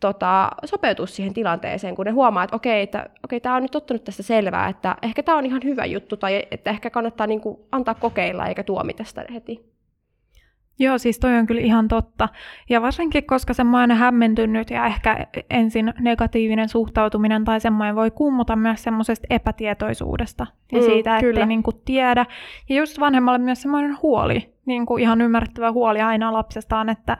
tota, 0.00 0.50
sopeutua 0.64 1.06
siihen 1.06 1.34
tilanteeseen, 1.34 1.94
kun 1.94 2.06
ne 2.06 2.12
huomaa, 2.12 2.44
että 2.44 2.56
okei, 2.56 2.82
että 2.82 3.10
okei, 3.24 3.40
tämä 3.40 3.56
on 3.56 3.62
nyt 3.62 3.74
ottanut 3.74 4.04
tästä 4.04 4.22
selvää, 4.22 4.68
että 4.68 4.96
ehkä 5.02 5.22
tämä 5.22 5.38
on 5.38 5.46
ihan 5.46 5.60
hyvä 5.64 5.84
juttu, 5.84 6.16
tai 6.16 6.42
että 6.50 6.70
ehkä 6.70 6.90
kannattaa 6.90 7.26
niin 7.26 7.40
kuin, 7.40 7.58
antaa 7.72 7.94
kokeilla 7.94 8.46
eikä 8.46 8.62
tuomita 8.62 9.04
sitä 9.04 9.24
heti. 9.34 9.78
Joo, 10.80 10.98
siis 10.98 11.18
toi 11.18 11.38
on 11.38 11.46
kyllä 11.46 11.60
ihan 11.60 11.88
totta. 11.88 12.28
Ja 12.68 12.82
varsinkin, 12.82 13.26
koska 13.26 13.54
semmoinen 13.54 13.96
hämmentynyt 13.96 14.70
ja 14.70 14.86
ehkä 14.86 15.26
ensin 15.50 15.94
negatiivinen 16.00 16.68
suhtautuminen 16.68 17.44
tai 17.44 17.60
semmoinen 17.60 17.96
voi 17.96 18.10
kummuta 18.10 18.56
myös 18.56 18.82
semmoisesta 18.82 19.26
epätietoisuudesta 19.30 20.46
ja 20.72 20.78
mm, 20.78 20.84
siitä, 20.84 21.16
ettei 21.16 21.46
niin 21.46 21.62
kuin 21.62 21.76
tiedä. 21.84 22.26
Ja 22.68 22.76
just 22.76 23.00
vanhemmalle 23.00 23.38
myös 23.38 23.62
semmoinen 23.62 23.96
huoli, 24.02 24.54
niin 24.66 24.86
kuin 24.86 25.02
ihan 25.02 25.20
ymmärrettävä 25.20 25.72
huoli 25.72 26.00
aina 26.00 26.32
lapsestaan, 26.32 26.88
että 26.88 27.16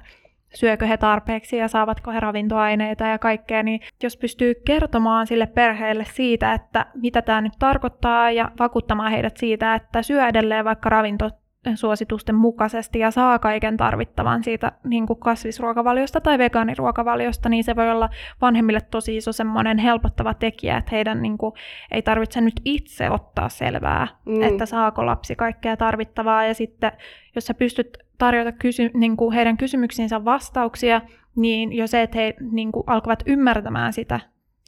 syökö 0.54 0.86
he 0.86 0.96
tarpeeksi 0.96 1.56
ja 1.56 1.68
saavatko 1.68 2.10
he 2.10 2.20
ravintoaineita 2.20 3.06
ja 3.06 3.18
kaikkea, 3.18 3.62
niin 3.62 3.80
jos 4.02 4.16
pystyy 4.16 4.54
kertomaan 4.54 5.26
sille 5.26 5.46
perheelle 5.46 6.04
siitä, 6.12 6.54
että 6.54 6.86
mitä 6.94 7.22
tämä 7.22 7.40
nyt 7.40 7.52
tarkoittaa 7.58 8.30
ja 8.30 8.50
vakuuttamaan 8.58 9.12
heidät 9.12 9.36
siitä, 9.36 9.74
että 9.74 10.02
syö 10.02 10.26
edelleen 10.26 10.64
vaikka 10.64 10.88
ravinto 10.88 11.30
suositusten 11.74 12.34
mukaisesti 12.34 12.98
ja 12.98 13.10
saa 13.10 13.38
kaiken 13.38 13.76
tarvittavan 13.76 14.44
siitä 14.44 14.72
niin 14.84 15.06
kuin 15.06 15.20
kasvisruokavaliosta 15.20 16.20
tai 16.20 16.38
vegaaniruokavaliosta, 16.38 17.48
niin 17.48 17.64
se 17.64 17.76
voi 17.76 17.90
olla 17.90 18.08
vanhemmille 18.40 18.80
tosi 18.80 19.16
iso 19.16 19.32
semmoinen 19.32 19.78
helpottava 19.78 20.34
tekijä, 20.34 20.76
että 20.76 20.90
heidän 20.90 21.22
niin 21.22 21.38
kuin, 21.38 21.52
ei 21.90 22.02
tarvitse 22.02 22.40
nyt 22.40 22.60
itse 22.64 23.10
ottaa 23.10 23.48
selvää, 23.48 24.08
mm. 24.24 24.42
että 24.42 24.66
saako 24.66 25.06
lapsi 25.06 25.36
kaikkea 25.36 25.76
tarvittavaa 25.76 26.44
ja 26.44 26.54
sitten 26.54 26.92
jos 27.34 27.46
sä 27.46 27.54
pystyt 27.54 28.07
tarjota 28.18 28.52
kysy- 28.52 28.90
niin 28.94 29.16
kuin 29.16 29.34
heidän 29.34 29.56
kysymyksiinsä 29.56 30.24
vastauksia, 30.24 31.00
niin 31.36 31.72
jo 31.72 31.86
se, 31.86 32.02
että 32.02 32.18
he 32.18 32.34
niin 32.52 32.72
kuin, 32.72 32.84
alkavat 32.86 33.22
ymmärtämään 33.26 33.92
sitä 33.92 34.20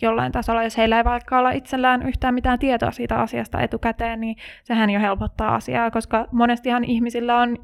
jollain 0.02 0.32
tasolla, 0.32 0.64
jos 0.64 0.76
heillä 0.76 0.96
ei 0.96 1.04
vaikka 1.04 1.38
olla 1.38 1.50
itsellään 1.50 2.08
yhtään 2.08 2.34
mitään 2.34 2.58
tietoa 2.58 2.90
siitä 2.90 3.16
asiasta 3.16 3.60
etukäteen, 3.60 4.20
niin 4.20 4.36
sehän 4.64 4.90
jo 4.90 5.00
helpottaa 5.00 5.54
asiaa, 5.54 5.90
koska 5.90 6.28
monestihan 6.32 6.84
ihmisillä 6.84 7.38
on 7.38 7.56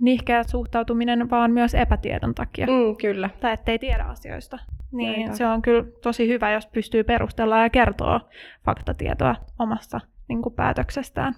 nihkeä 0.00 0.42
suhtautuminen 0.42 1.30
vaan 1.30 1.50
myös 1.50 1.74
epätiedon 1.74 2.34
takia. 2.34 2.66
Mm, 2.66 2.96
kyllä. 3.00 3.30
Tai 3.40 3.52
ettei 3.52 3.78
tiedä 3.78 4.04
asioista. 4.04 4.58
Niin 4.92 5.22
Aika. 5.22 5.36
se 5.36 5.46
on 5.46 5.62
kyllä 5.62 5.84
tosi 6.02 6.28
hyvä, 6.28 6.52
jos 6.52 6.66
pystyy 6.66 7.04
perustella 7.04 7.62
ja 7.62 7.70
kertoa 7.70 8.20
faktatietoa 8.64 9.36
omassa 9.58 10.00
niin 10.28 10.42
kuin, 10.42 10.54
päätöksestään. 10.54 11.34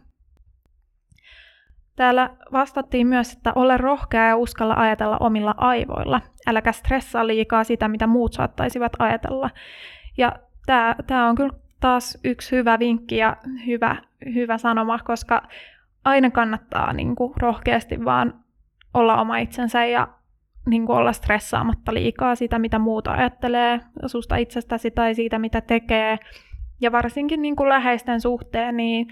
Täällä 2.02 2.30
vastattiin 2.52 3.06
myös, 3.06 3.32
että 3.32 3.52
ole 3.54 3.76
rohkea 3.76 4.28
ja 4.28 4.36
uskalla 4.36 4.74
ajatella 4.74 5.16
omilla 5.20 5.54
aivoilla. 5.56 6.20
Äläkä 6.46 6.72
stressaa 6.72 7.26
liikaa 7.26 7.64
sitä, 7.64 7.88
mitä 7.88 8.06
muut 8.06 8.32
saattaisivat 8.32 8.92
ajatella. 8.98 9.50
Ja 10.16 10.32
tämä, 10.66 10.96
tämä 11.06 11.28
on 11.28 11.34
kyllä 11.34 11.52
taas 11.80 12.18
yksi 12.24 12.56
hyvä 12.56 12.78
vinkki 12.78 13.16
ja 13.16 13.36
hyvä, 13.66 13.96
hyvä 14.34 14.58
sanoma, 14.58 14.98
koska 14.98 15.42
aina 16.04 16.30
kannattaa 16.30 16.92
niin 16.92 17.14
kuin, 17.14 17.32
rohkeasti 17.36 18.04
vaan 18.04 18.34
olla 18.94 19.20
oma 19.20 19.36
itsensä 19.38 19.84
ja 19.84 20.08
niin 20.66 20.86
kuin, 20.86 20.98
olla 20.98 21.12
stressaamatta 21.12 21.94
liikaa 21.94 22.34
sitä, 22.34 22.58
mitä 22.58 22.78
muut 22.78 23.06
ajattelee 23.06 23.80
susta 24.06 24.36
itsestäsi 24.36 24.90
tai 24.90 25.14
siitä, 25.14 25.38
mitä 25.38 25.60
tekee. 25.60 26.18
Ja 26.80 26.92
varsinkin 26.92 27.42
niin 27.42 27.56
kuin 27.56 27.68
läheisten 27.68 28.20
suhteen, 28.20 28.76
niin 28.76 29.06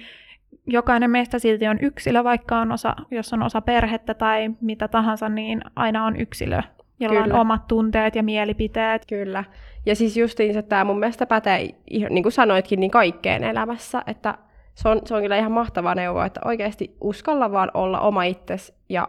jokainen 0.67 1.11
meistä 1.11 1.39
silti 1.39 1.69
on 1.69 1.79
yksilö, 1.81 2.25
vaikka 2.25 2.59
on 2.59 2.73
osa, 2.73 2.97
jos 3.11 3.33
on 3.33 3.43
osa 3.43 3.61
perhettä 3.61 4.15
tai 4.15 4.51
mitä 4.61 4.89
tahansa, 4.89 5.29
niin 5.29 5.61
aina 5.77 6.07
on 6.07 6.17
yksilö, 6.17 6.63
jolla 7.01 7.23
Kyllä. 7.23 7.35
on 7.35 7.41
omat 7.41 7.67
tunteet 7.67 8.15
ja 8.15 8.23
mielipiteet. 8.23 9.07
Kyllä. 9.07 9.45
Ja 9.87 9.97
siis 9.97 10.17
justiinsa 10.17 10.59
että 10.59 10.69
tämä 10.69 10.85
mun 10.85 10.99
mielestä 10.99 11.27
pätee, 11.27 11.69
niin 12.11 12.23
kuin 12.23 12.33
sanoitkin, 12.33 12.81
niin 12.81 12.91
kaikkeen 12.91 13.45
elämässä, 13.45 14.03
että 14.07 14.35
se 14.75 14.89
on, 14.89 15.01
se 15.05 15.15
on 15.15 15.23
kyllä 15.23 15.37
ihan 15.37 15.53
mahtava 15.53 15.95
neuvo, 15.95 16.23
että 16.23 16.41
oikeasti 16.45 16.97
uskalla 17.01 17.53
vaan 17.53 17.71
olla 17.75 18.01
oma 18.01 18.25
itsesi 18.25 18.75
ja 18.89 19.09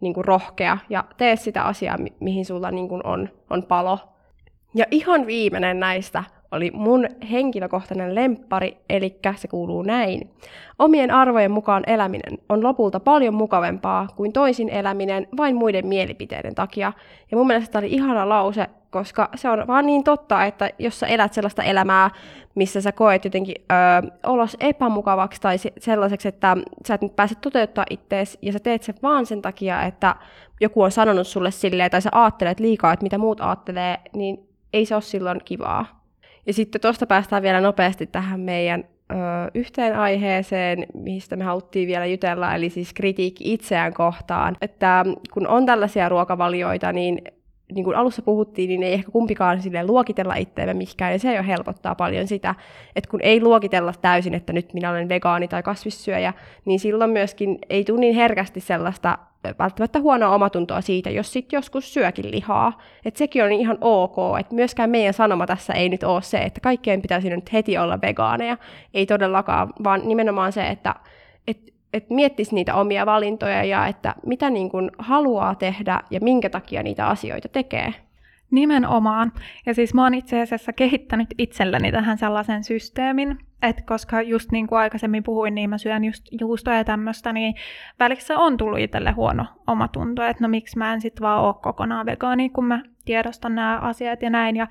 niin 0.00 0.14
kuin 0.14 0.24
rohkea 0.24 0.78
ja 0.90 1.04
tee 1.16 1.36
sitä 1.36 1.62
asiaa, 1.62 1.98
mi- 1.98 2.16
mihin 2.20 2.44
sulla 2.44 2.70
niin 2.70 2.88
kuin 2.88 3.06
on, 3.06 3.28
on 3.50 3.62
palo. 3.62 3.98
Ja 4.74 4.84
ihan 4.90 5.26
viimeinen 5.26 5.80
näistä 5.80 6.24
oli 6.52 6.70
mun 6.74 7.06
henkilökohtainen 7.30 8.14
lemppari, 8.14 8.76
eli 8.90 9.18
se 9.36 9.48
kuuluu 9.48 9.82
näin. 9.82 10.30
Omien 10.78 11.10
arvojen 11.10 11.50
mukaan 11.50 11.82
eläminen 11.86 12.38
on 12.48 12.62
lopulta 12.62 13.00
paljon 13.00 13.34
mukavempaa 13.34 14.08
kuin 14.16 14.32
toisin 14.32 14.68
eläminen 14.68 15.28
vain 15.36 15.56
muiden 15.56 15.86
mielipiteiden 15.86 16.54
takia. 16.54 16.92
Ja 17.30 17.36
mun 17.36 17.46
mielestä 17.46 17.72
tämä 17.72 17.80
oli 17.80 17.92
ihana 17.92 18.28
lause, 18.28 18.66
koska 18.90 19.28
se 19.34 19.48
on 19.48 19.66
vaan 19.66 19.86
niin 19.86 20.04
totta, 20.04 20.44
että 20.44 20.70
jos 20.78 21.00
sä 21.00 21.06
elät 21.06 21.32
sellaista 21.32 21.62
elämää, 21.62 22.10
missä 22.54 22.80
sä 22.80 22.92
koet 22.92 23.24
jotenkin 23.24 23.56
ö, 23.58 24.10
olos 24.26 24.56
epämukavaksi 24.60 25.40
tai 25.40 25.56
sellaiseksi, 25.78 26.28
että 26.28 26.56
sä 26.86 26.94
et 26.94 27.02
nyt 27.02 27.16
pääse 27.16 27.34
toteuttaa 27.34 27.84
ittees 27.90 28.38
ja 28.42 28.52
sä 28.52 28.58
teet 28.58 28.82
sen 28.82 28.94
vaan 29.02 29.26
sen 29.26 29.42
takia, 29.42 29.82
että 29.82 30.16
joku 30.60 30.82
on 30.82 30.90
sanonut 30.90 31.26
sulle 31.26 31.50
silleen 31.50 31.90
tai 31.90 32.02
sä 32.02 32.10
aattelet 32.12 32.60
liikaa, 32.60 32.92
että 32.92 33.02
mitä 33.02 33.18
muut 33.18 33.40
aattelee, 33.40 33.98
niin 34.12 34.48
ei 34.72 34.86
se 34.86 34.94
ole 34.94 35.02
silloin 35.02 35.40
kivaa. 35.44 36.01
Ja 36.46 36.52
sitten 36.52 36.80
tuosta 36.80 37.06
päästään 37.06 37.42
vielä 37.42 37.60
nopeasti 37.60 38.06
tähän 38.06 38.40
meidän 38.40 38.84
ö, 39.10 39.14
yhteen 39.54 39.98
aiheeseen, 39.98 40.86
mistä 40.94 41.36
me 41.36 41.44
haluttiin 41.44 41.88
vielä 41.88 42.06
jutella, 42.06 42.54
eli 42.54 42.70
siis 42.70 42.92
kritiikki 42.94 43.52
itseään 43.52 43.94
kohtaan. 43.94 44.56
Että 44.60 45.04
kun 45.32 45.46
on 45.46 45.66
tällaisia 45.66 46.08
ruokavalioita, 46.08 46.92
niin 46.92 47.22
niin 47.74 47.84
kuin 47.84 47.96
alussa 47.96 48.22
puhuttiin, 48.22 48.68
niin 48.68 48.82
ei 48.82 48.92
ehkä 48.92 49.10
kumpikaan 49.10 49.62
sille 49.62 49.86
luokitella 49.86 50.34
itseämme 50.34 50.74
mikään, 50.74 51.12
ja 51.12 51.18
se 51.18 51.34
jo 51.34 51.42
helpottaa 51.42 51.94
paljon 51.94 52.26
sitä, 52.26 52.54
että 52.96 53.10
kun 53.10 53.20
ei 53.22 53.40
luokitella 53.40 53.92
täysin, 54.02 54.34
että 54.34 54.52
nyt 54.52 54.74
minä 54.74 54.90
olen 54.90 55.08
vegaani 55.08 55.48
tai 55.48 55.62
kasvissyöjä, 55.62 56.32
niin 56.64 56.80
silloin 56.80 57.10
myöskin 57.10 57.58
ei 57.70 57.84
tule 57.84 58.00
niin 58.00 58.14
herkästi 58.14 58.60
sellaista 58.60 59.18
välttämättä 59.58 60.00
huonoa 60.00 60.34
omatuntoa 60.34 60.80
siitä, 60.80 61.10
jos 61.10 61.32
sitten 61.32 61.56
joskus 61.56 61.94
syökin 61.94 62.30
lihaa. 62.30 62.80
Että 63.04 63.18
sekin 63.18 63.44
on 63.44 63.52
ihan 63.52 63.78
ok, 63.80 64.16
että 64.40 64.54
myöskään 64.54 64.90
meidän 64.90 65.14
sanoma 65.14 65.46
tässä 65.46 65.72
ei 65.72 65.88
nyt 65.88 66.02
ole 66.02 66.22
se, 66.22 66.38
että 66.38 66.60
kaikkeen 66.60 67.02
pitäisi 67.02 67.30
nyt 67.30 67.52
heti 67.52 67.78
olla 67.78 68.00
vegaaneja. 68.00 68.56
Ei 68.94 69.06
todellakaan, 69.06 69.72
vaan 69.84 70.00
nimenomaan 70.04 70.52
se, 70.52 70.68
että 70.68 70.94
et, 71.46 71.58
et 71.92 72.10
miettisi 72.10 72.54
niitä 72.54 72.74
omia 72.74 73.06
valintoja 73.06 73.64
ja 73.64 73.86
että 73.86 74.14
mitä 74.26 74.50
niin 74.50 74.70
kuin 74.70 74.90
haluaa 74.98 75.54
tehdä 75.54 76.00
ja 76.10 76.20
minkä 76.20 76.50
takia 76.50 76.82
niitä 76.82 77.06
asioita 77.06 77.48
tekee. 77.48 77.94
Nimenomaan. 78.50 79.32
Ja 79.66 79.74
siis 79.74 79.94
mä 79.94 80.02
oon 80.02 80.14
itse 80.14 80.40
asiassa 80.40 80.72
kehittänyt 80.72 81.28
itselleni 81.38 81.92
tähän 81.92 82.18
sellaisen 82.18 82.64
systeemin, 82.64 83.38
että 83.62 83.82
koska 83.86 84.22
just 84.22 84.52
niin 84.52 84.66
kuin 84.66 84.78
aikaisemmin 84.78 85.22
puhuin, 85.22 85.54
niin 85.54 85.70
mä 85.70 85.78
syön 85.78 86.04
just 86.04 86.24
juustoa 86.40 86.74
ja 86.74 86.84
tämmöistä, 86.84 87.32
niin 87.32 87.54
välissä 87.98 88.38
on 88.38 88.56
tullut 88.56 88.78
itselle 88.78 89.10
huono 89.10 89.46
omatunto, 89.66 90.22
että 90.24 90.44
no 90.44 90.48
miksi 90.48 90.78
mä 90.78 90.92
en 90.92 91.00
sit 91.00 91.20
vaan 91.20 91.42
ole 91.42 91.54
kokonaan 91.62 92.06
vegaani, 92.06 92.48
kun 92.48 92.64
mä 92.64 92.82
tiedostan 93.04 93.54
nämä 93.54 93.78
asiat 93.78 94.22
ja 94.22 94.30
näin. 94.30 94.56
Ja 94.56 94.68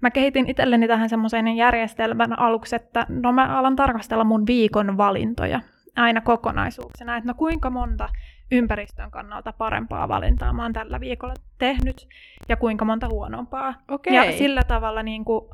mä 0.00 0.10
kehitin 0.10 0.50
itselleni 0.50 0.88
tähän 0.88 1.08
semmoisen 1.08 1.56
järjestelmän 1.56 2.38
aluksi, 2.38 2.76
että 2.76 3.06
no 3.08 3.32
mä 3.32 3.58
alan 3.58 3.76
tarkastella 3.76 4.24
mun 4.24 4.46
viikon 4.46 4.96
valintoja 4.96 5.60
aina 5.96 6.20
kokonaisuuksena, 6.20 7.16
että 7.16 7.28
no 7.28 7.34
kuinka 7.34 7.70
monta 7.70 8.08
ympäristön 8.52 9.10
kannalta 9.10 9.52
parempaa 9.52 10.08
valintaa 10.08 10.52
mä 10.52 10.62
oon 10.62 10.72
tällä 10.72 11.00
viikolla 11.00 11.34
tehnyt 11.58 12.08
ja 12.48 12.56
kuinka 12.56 12.84
monta 12.84 13.08
huonompaa. 13.08 13.74
Okay. 13.88 14.14
Ja 14.14 14.32
sillä 14.32 14.62
tavalla 14.68 15.02
niin 15.02 15.24
kuin, 15.24 15.44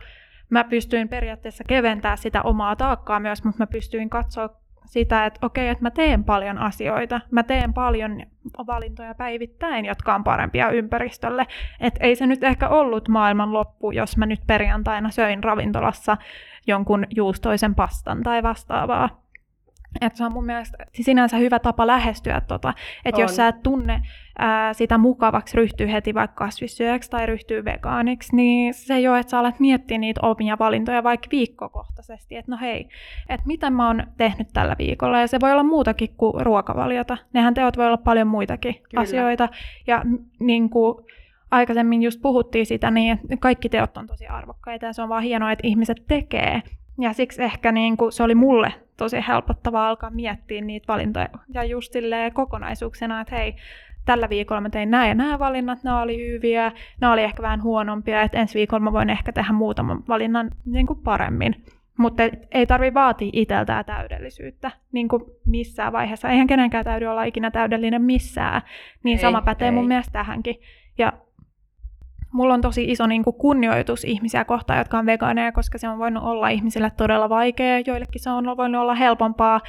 mä 0.50 0.64
pystyin 0.64 1.08
periaatteessa 1.08 1.64
keventämään 1.64 2.18
sitä 2.18 2.42
omaa 2.42 2.76
taakkaa 2.76 3.20
myös, 3.20 3.44
mutta 3.44 3.62
mä 3.62 3.66
pystyin 3.66 4.10
katsoa 4.10 4.60
sitä, 4.90 5.26
että 5.26 5.46
okei, 5.46 5.68
että 5.68 5.84
mä 5.84 5.90
teen 5.90 6.24
paljon 6.24 6.58
asioita, 6.58 7.20
mä 7.30 7.42
teen 7.42 7.74
paljon 7.74 8.22
valintoja 8.66 9.14
päivittäin, 9.14 9.84
jotka 9.84 10.14
on 10.14 10.24
parempia 10.24 10.70
ympäristölle. 10.70 11.46
Että 11.80 12.04
ei 12.04 12.16
se 12.16 12.26
nyt 12.26 12.44
ehkä 12.44 12.68
ollut 12.68 13.08
maailman 13.08 13.52
loppu, 13.52 13.90
jos 13.90 14.16
mä 14.16 14.26
nyt 14.26 14.40
perjantaina 14.46 15.10
söin 15.10 15.44
ravintolassa 15.44 16.16
jonkun 16.66 17.06
juustoisen 17.10 17.74
pastan 17.74 18.22
tai 18.22 18.42
vastaavaa. 18.42 19.19
Että 20.00 20.16
se 20.16 20.24
on 20.24 20.32
mun 20.32 20.46
mielestä 20.46 20.78
sinänsä 20.94 21.36
hyvä 21.36 21.58
tapa 21.58 21.86
lähestyä 21.86 22.40
tota. 22.40 22.74
Että 23.04 23.20
jos 23.20 23.36
sä 23.36 23.48
et 23.48 23.62
tunne 23.62 24.02
ää, 24.38 24.72
sitä 24.72 24.98
mukavaksi 24.98 25.56
ryhtyy 25.56 25.92
heti 25.92 26.14
vaikka 26.14 26.44
kasvissyöjäksi 26.44 27.10
tai 27.10 27.26
ryhtyy 27.26 27.64
vegaaniksi, 27.64 28.36
niin 28.36 28.74
se 28.74 29.10
ole, 29.10 29.18
että 29.18 29.30
sä 29.30 29.38
alat 29.38 29.60
miettiä 29.60 29.98
niitä 29.98 30.20
omia 30.22 30.58
valintoja 30.58 31.02
vaikka 31.02 31.28
viikkokohtaisesti. 31.30 32.36
Että 32.36 32.50
no 32.50 32.58
hei, 32.60 32.88
että 33.28 33.46
mitä 33.46 33.70
mä 33.70 33.86
oon 33.86 34.02
tehnyt 34.16 34.48
tällä 34.52 34.76
viikolla. 34.78 35.20
Ja 35.20 35.26
se 35.26 35.40
voi 35.40 35.52
olla 35.52 35.62
muutakin 35.62 36.14
kuin 36.16 36.46
ruokavaliota. 36.46 37.16
Nehän 37.32 37.54
teot 37.54 37.76
voi 37.76 37.86
olla 37.86 37.96
paljon 37.96 38.28
muitakin 38.28 38.74
Kyllä. 38.74 39.00
asioita. 39.00 39.48
Ja 39.86 40.02
niin 40.38 40.70
kuin, 40.70 41.04
aikaisemmin 41.50 42.02
just 42.02 42.22
puhuttiin 42.22 42.66
sitä, 42.66 42.90
niin 42.90 43.20
kaikki 43.40 43.68
teot 43.68 43.96
on 43.96 44.06
tosi 44.06 44.26
arvokkaita 44.26 44.86
ja 44.86 44.92
se 44.92 45.02
on 45.02 45.08
vaan 45.08 45.22
hienoa, 45.22 45.52
että 45.52 45.66
ihmiset 45.66 46.04
tekee. 46.08 46.62
Ja 47.00 47.12
siksi 47.12 47.42
ehkä 47.42 47.72
niin 47.72 47.96
kuin 47.96 48.12
se 48.12 48.22
oli 48.22 48.34
mulle 48.34 48.72
tosi 48.96 49.16
helpottavaa 49.28 49.88
alkaa 49.88 50.10
miettiä 50.10 50.60
niitä 50.60 50.92
valintoja. 50.92 51.28
Ja 51.54 51.64
just 51.64 51.92
kokonaisuuksena, 52.32 53.20
että 53.20 53.36
hei, 53.36 53.56
tällä 54.04 54.28
viikolla 54.28 54.60
mä 54.60 54.70
tein 54.70 54.90
nämä 54.90 55.08
ja 55.08 55.14
nämä 55.14 55.38
valinnat, 55.38 55.84
nämä 55.84 56.02
oli 56.02 56.28
hyviä, 56.28 56.72
nämä 57.00 57.12
oli 57.12 57.22
ehkä 57.22 57.42
vähän 57.42 57.62
huonompia, 57.62 58.22
että 58.22 58.38
ensi 58.38 58.58
viikolla 58.58 58.84
mä 58.84 58.92
voin 58.92 59.10
ehkä 59.10 59.32
tehdä 59.32 59.52
muutaman 59.52 60.02
valinnan 60.08 60.50
niin 60.64 60.86
kuin 60.86 60.98
paremmin. 60.98 61.64
Mutta 61.98 62.22
ei 62.50 62.66
tarvi 62.66 62.94
vaatia 62.94 63.30
itseltään 63.32 63.84
täydellisyyttä 63.84 64.70
niin 64.92 65.08
kuin 65.08 65.22
missään 65.46 65.92
vaiheessa. 65.92 66.28
Eihän 66.28 66.46
kenenkään 66.46 66.84
täydy 66.84 67.06
olla 67.06 67.24
ikinä 67.24 67.50
täydellinen 67.50 68.02
missään. 68.02 68.62
Niin 69.02 69.18
ei, 69.18 69.22
sama 69.22 69.42
pätee 69.42 69.68
ei. 69.68 69.72
mun 69.72 69.88
mielestä 69.88 70.12
tähänkin. 70.12 70.56
Ja 70.98 71.12
mulla 72.32 72.54
on 72.54 72.60
tosi 72.60 72.84
iso 72.84 73.06
niin 73.06 73.24
kuin 73.24 73.36
kunnioitus 73.36 74.04
ihmisiä 74.04 74.44
kohtaan, 74.44 74.78
jotka 74.78 74.98
on 74.98 75.06
vegaaneja, 75.06 75.52
koska 75.52 75.78
se 75.78 75.88
on 75.88 75.98
voinut 75.98 76.24
olla 76.24 76.48
ihmisille 76.48 76.92
todella 76.96 77.28
vaikea, 77.28 77.80
joillekin 77.86 78.22
se 78.22 78.30
on 78.30 78.56
voinut 78.56 78.82
olla 78.82 78.94
helpompaa, 78.94 79.60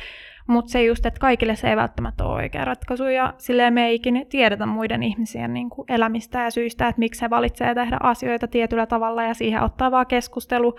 mutta 0.48 0.72
se 0.72 0.84
just, 0.84 1.06
että 1.06 1.20
kaikille 1.20 1.56
se 1.56 1.70
ei 1.70 1.76
välttämättä 1.76 2.26
ole 2.26 2.34
oikea 2.34 2.66
ratkaisu, 2.66 3.04
ja 3.04 3.34
silleen 3.38 3.74
me 3.74 3.86
ei 3.86 3.96
ikinä 3.96 4.26
tiedetä 4.30 4.66
muiden 4.66 5.04
ihmisien 5.04 5.54
niin 5.54 5.70
kuin 5.70 5.86
elämistä 5.90 6.44
ja 6.44 6.52
syistä, 6.52 6.88
että 6.88 7.00
miksi 7.00 7.22
he 7.22 7.30
valitsee 7.30 7.76
tehdä 7.76 7.98
asioita 8.04 8.48
tietyllä 8.48 8.86
tavalla, 8.86 9.24
ja 9.24 9.34
siihen 9.34 9.64
ottaa 9.64 9.92
vaan 9.92 10.08
keskustelu 10.08 10.76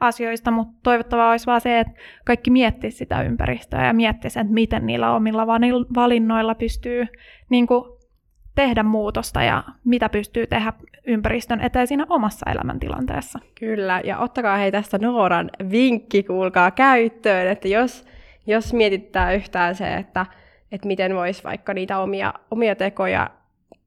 asioista, 0.00 0.50
mutta 0.50 0.74
toivottavaa 0.82 1.30
olisi 1.30 1.46
vaan 1.46 1.60
se, 1.60 1.80
että 1.80 1.92
kaikki 2.24 2.50
miettisivät 2.50 2.98
sitä 2.98 3.22
ympäristöä 3.22 3.86
ja 3.86 3.92
miettisivät, 3.92 4.44
että 4.44 4.54
miten 4.54 4.86
niillä 4.86 5.14
omilla 5.14 5.46
valinnoilla 5.94 6.54
pystyy 6.54 7.06
niin 7.50 7.66
kuin 7.66 7.95
tehdä 8.56 8.82
muutosta 8.82 9.42
ja 9.42 9.62
mitä 9.84 10.08
pystyy 10.08 10.46
tehdä 10.46 10.72
ympäristön 11.06 11.60
eteen 11.60 11.86
siinä 11.86 12.06
omassa 12.08 12.50
elämäntilanteessa. 12.50 13.38
Kyllä, 13.54 14.00
ja 14.04 14.18
ottakaa 14.18 14.56
hei 14.56 14.72
tästä 14.72 14.98
Nooran 14.98 15.50
vinkki, 15.70 16.22
kuulkaa 16.22 16.70
käyttöön, 16.70 17.48
että 17.48 17.68
jos, 17.68 18.04
jos 18.46 18.72
mietittää 18.72 19.32
yhtään 19.32 19.74
se, 19.74 19.94
että, 19.94 20.26
että 20.72 20.86
miten 20.86 21.14
voisi 21.14 21.44
vaikka 21.44 21.74
niitä 21.74 21.98
omia, 21.98 22.34
omia 22.50 22.76
tekoja 22.76 23.30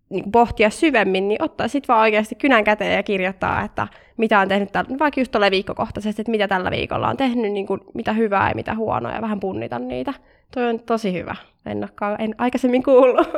niin 0.10 0.32
pohtia 0.32 0.70
syvemmin, 0.70 1.28
niin 1.28 1.44
ottaa 1.44 1.68
sitten 1.68 1.88
vaan 1.88 2.02
oikeasti 2.02 2.36
kynän 2.36 2.64
käteen 2.64 2.96
ja 2.96 3.04
kirjoittaa, 3.04 3.64
että 3.64 3.88
mitä 4.18 4.40
on 4.40 4.48
tehnyt, 4.48 4.72
tällä, 4.72 5.00
vaikka 5.00 5.22
just 5.22 5.32
tuolle 5.32 5.52
viikkokohtaisesti, 5.52 6.22
että 6.22 6.32
mitä 6.32 6.48
tällä 6.48 6.72
viikolla 6.72 7.10
on 7.10 7.18
tehnyt, 7.18 7.52
niin 7.52 7.68
kuin, 7.68 7.82
mitä 7.94 8.14
hyvää 8.14 8.50
ja 8.50 8.56
mitä 8.56 8.76
huonoa, 8.76 9.12
ja 9.12 9.22
vähän 9.22 9.40
punnita 9.40 9.80
niitä. 9.80 10.14
Toi 10.54 10.70
on 10.70 10.80
tosi 10.80 11.14
hyvä. 11.14 11.36
En, 11.70 11.78
olekaan, 11.78 12.22
en 12.22 12.36
aikaisemmin 12.38 12.84
kuullut. 12.84 13.28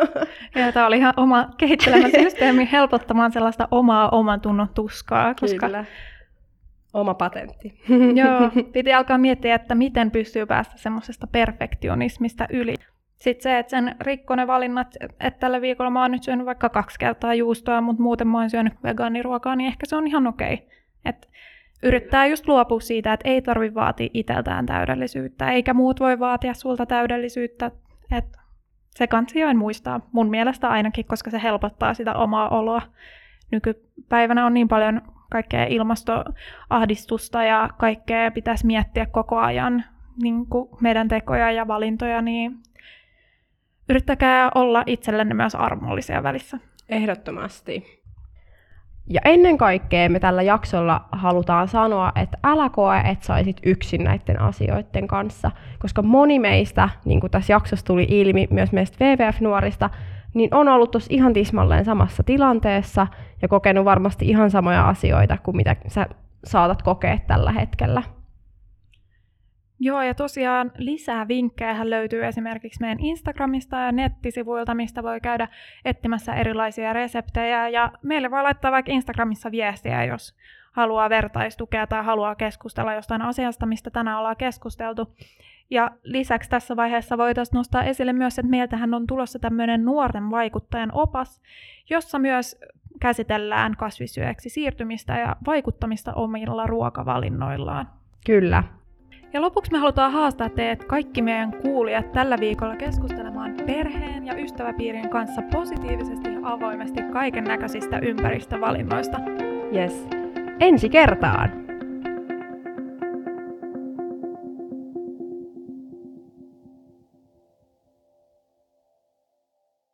Ja 0.55 0.71
tämä 0.71 0.87
oli 0.87 0.97
ihan 0.97 1.13
oma 1.17 1.49
kehittelemä 1.57 2.09
systeemi 2.09 2.69
helpottamaan 2.71 3.31
sellaista 3.31 3.67
omaa 3.71 4.09
oman 4.09 4.41
tunnon 4.41 4.69
tuskaa. 4.69 5.33
Koska... 5.41 5.65
Kyllä. 5.65 5.85
Oma 6.93 7.13
patentti. 7.13 7.73
Joo, 8.21 8.51
piti 8.73 8.93
alkaa 8.93 9.17
miettiä, 9.17 9.55
että 9.55 9.75
miten 9.75 10.11
pystyy 10.11 10.45
päästä 10.45 10.77
semmoisesta 10.77 11.27
perfektionismista 11.27 12.47
yli. 12.49 12.75
Sitten 13.15 13.43
se, 13.43 13.59
että 13.59 13.69
sen 13.69 13.95
rikko 14.01 14.35
ne 14.35 14.47
valinnat, 14.47 14.95
että 15.01 15.39
tällä 15.39 15.61
viikolla 15.61 15.91
mä 15.91 16.01
oon 16.01 16.11
nyt 16.11 16.23
syönyt 16.23 16.45
vaikka 16.45 16.69
kaksi 16.69 16.99
kertaa 16.99 17.33
juustoa, 17.33 17.81
mutta 17.81 18.03
muuten 18.03 18.27
mä 18.27 18.39
oon 18.39 18.49
syönyt 18.49 18.73
vegaaniruokaa, 18.83 19.55
niin 19.55 19.67
ehkä 19.67 19.85
se 19.85 19.95
on 19.95 20.07
ihan 20.07 20.27
okei. 20.27 20.53
Okay. 20.53 20.67
Et 21.05 21.29
yrittää 21.83 22.27
just 22.27 22.47
luopua 22.47 22.79
siitä, 22.79 23.13
että 23.13 23.29
ei 23.29 23.41
tarvi 23.41 23.73
vaatia 23.73 24.09
itseltään 24.13 24.65
täydellisyyttä, 24.65 25.51
eikä 25.51 25.73
muut 25.73 25.99
voi 25.99 26.19
vaatia 26.19 26.53
sulta 26.53 26.85
täydellisyyttä. 26.85 27.71
Et 28.11 28.37
se 28.89 29.07
kansi 29.07 29.53
muistaa, 29.53 29.99
mun 30.11 30.29
mielestä 30.29 30.69
ainakin, 30.69 31.05
koska 31.05 31.31
se 31.31 31.41
helpottaa 31.43 31.93
sitä 31.93 32.13
omaa 32.13 32.49
oloa. 32.49 32.81
Nykypäivänä 33.51 34.45
on 34.45 34.53
niin 34.53 34.67
paljon 34.67 35.01
kaikkea 35.31 35.65
ilmastoahdistusta 35.65 37.43
ja 37.43 37.69
kaikkea 37.77 38.31
pitäisi 38.31 38.65
miettiä 38.65 39.05
koko 39.05 39.37
ajan 39.37 39.83
niin 40.21 40.35
meidän 40.81 41.07
tekoja 41.07 41.51
ja 41.51 41.67
valintoja, 41.67 42.21
niin 42.21 42.57
yrittäkää 43.89 44.51
olla 44.55 44.83
itsellenne 44.85 45.33
myös 45.33 45.55
armollisia 45.55 46.23
välissä. 46.23 46.57
Ehdottomasti. 46.89 48.00
Ja 49.09 49.21
ennen 49.25 49.57
kaikkea 49.57 50.09
me 50.09 50.19
tällä 50.19 50.41
jaksolla 50.41 51.05
halutaan 51.11 51.67
sanoa, 51.67 52.11
että 52.15 52.37
älä 52.43 52.69
koe, 52.69 52.97
että 52.97 53.25
saisit 53.25 53.57
yksin 53.65 54.03
näiden 54.03 54.41
asioiden 54.41 55.07
kanssa, 55.07 55.51
koska 55.79 56.01
moni 56.01 56.39
meistä, 56.39 56.89
niin 57.05 57.19
kuin 57.19 57.31
tässä 57.31 57.53
jaksossa 57.53 57.85
tuli 57.85 58.05
ilmi, 58.09 58.47
myös 58.51 58.71
meistä 58.71 59.05
WWF-nuorista, 59.05 59.89
niin 60.33 60.55
on 60.55 60.67
ollut 60.67 60.91
tuossa 60.91 61.13
ihan 61.13 61.33
tismalleen 61.33 61.85
samassa 61.85 62.23
tilanteessa 62.23 63.07
ja 63.41 63.47
kokenut 63.47 63.85
varmasti 63.85 64.29
ihan 64.29 64.51
samoja 64.51 64.87
asioita 64.87 65.37
kuin 65.37 65.57
mitä 65.57 65.75
sä 65.87 66.07
saatat 66.43 66.81
kokea 66.81 67.17
tällä 67.27 67.51
hetkellä. 67.51 68.03
Joo, 69.83 70.01
ja 70.01 70.13
tosiaan 70.13 70.71
lisää 70.77 71.27
vinkkejä 71.27 71.89
löytyy 71.89 72.25
esimerkiksi 72.25 72.81
meidän 72.81 72.99
Instagramista 72.99 73.77
ja 73.77 73.91
nettisivuilta, 73.91 74.75
mistä 74.75 75.03
voi 75.03 75.21
käydä 75.21 75.47
etsimässä 75.85 76.33
erilaisia 76.33 76.93
reseptejä. 76.93 77.69
Ja 77.69 77.91
meille 78.01 78.31
voi 78.31 78.43
laittaa 78.43 78.71
vaikka 78.71 78.91
Instagramissa 78.91 79.51
viestiä, 79.51 80.05
jos 80.05 80.35
haluaa 80.71 81.09
vertaistukea 81.09 81.87
tai 81.87 82.03
haluaa 82.03 82.35
keskustella 82.35 82.93
jostain 82.93 83.21
asiasta, 83.21 83.65
mistä 83.65 83.89
tänään 83.89 84.17
ollaan 84.17 84.37
keskusteltu. 84.37 85.15
Ja 85.69 85.91
lisäksi 86.03 86.49
tässä 86.49 86.75
vaiheessa 86.75 87.17
voitaisiin 87.17 87.57
nostaa 87.57 87.83
esille 87.83 88.13
myös, 88.13 88.39
että 88.39 88.49
meiltähän 88.49 88.93
on 88.93 89.07
tulossa 89.07 89.39
tämmöinen 89.39 89.85
nuorten 89.85 90.31
vaikuttajan 90.31 90.91
opas, 90.93 91.41
jossa 91.89 92.19
myös 92.19 92.59
käsitellään 92.99 93.77
kasvisyöksi 93.77 94.49
siirtymistä 94.49 95.17
ja 95.17 95.35
vaikuttamista 95.45 96.13
omilla 96.13 96.67
ruokavalinnoillaan. 96.67 97.87
Kyllä, 98.25 98.63
Ja 99.33 99.41
lopuksi 99.41 99.71
me 99.71 99.77
halutaan 99.77 100.11
haastaa 100.11 100.49
teet 100.49 100.83
kaikki 100.83 101.21
meidän 101.21 101.51
kuulijat 101.61 102.11
tällä 102.11 102.39
viikolla 102.39 102.75
keskustelemaan 102.75 103.53
perheen 103.65 104.25
ja 104.25 104.35
ystäväpiirin 104.35 105.09
kanssa 105.09 105.41
positiivisesti 105.41 106.33
ja 106.33 106.39
avoimesti 106.43 107.01
kaiken 107.01 107.43
näköisistä 107.43 107.99
ympäristövalinnoista. 107.99 109.17
Yes. 109.75 110.07
Ensi 110.59 110.89
kertaan! 110.89 111.70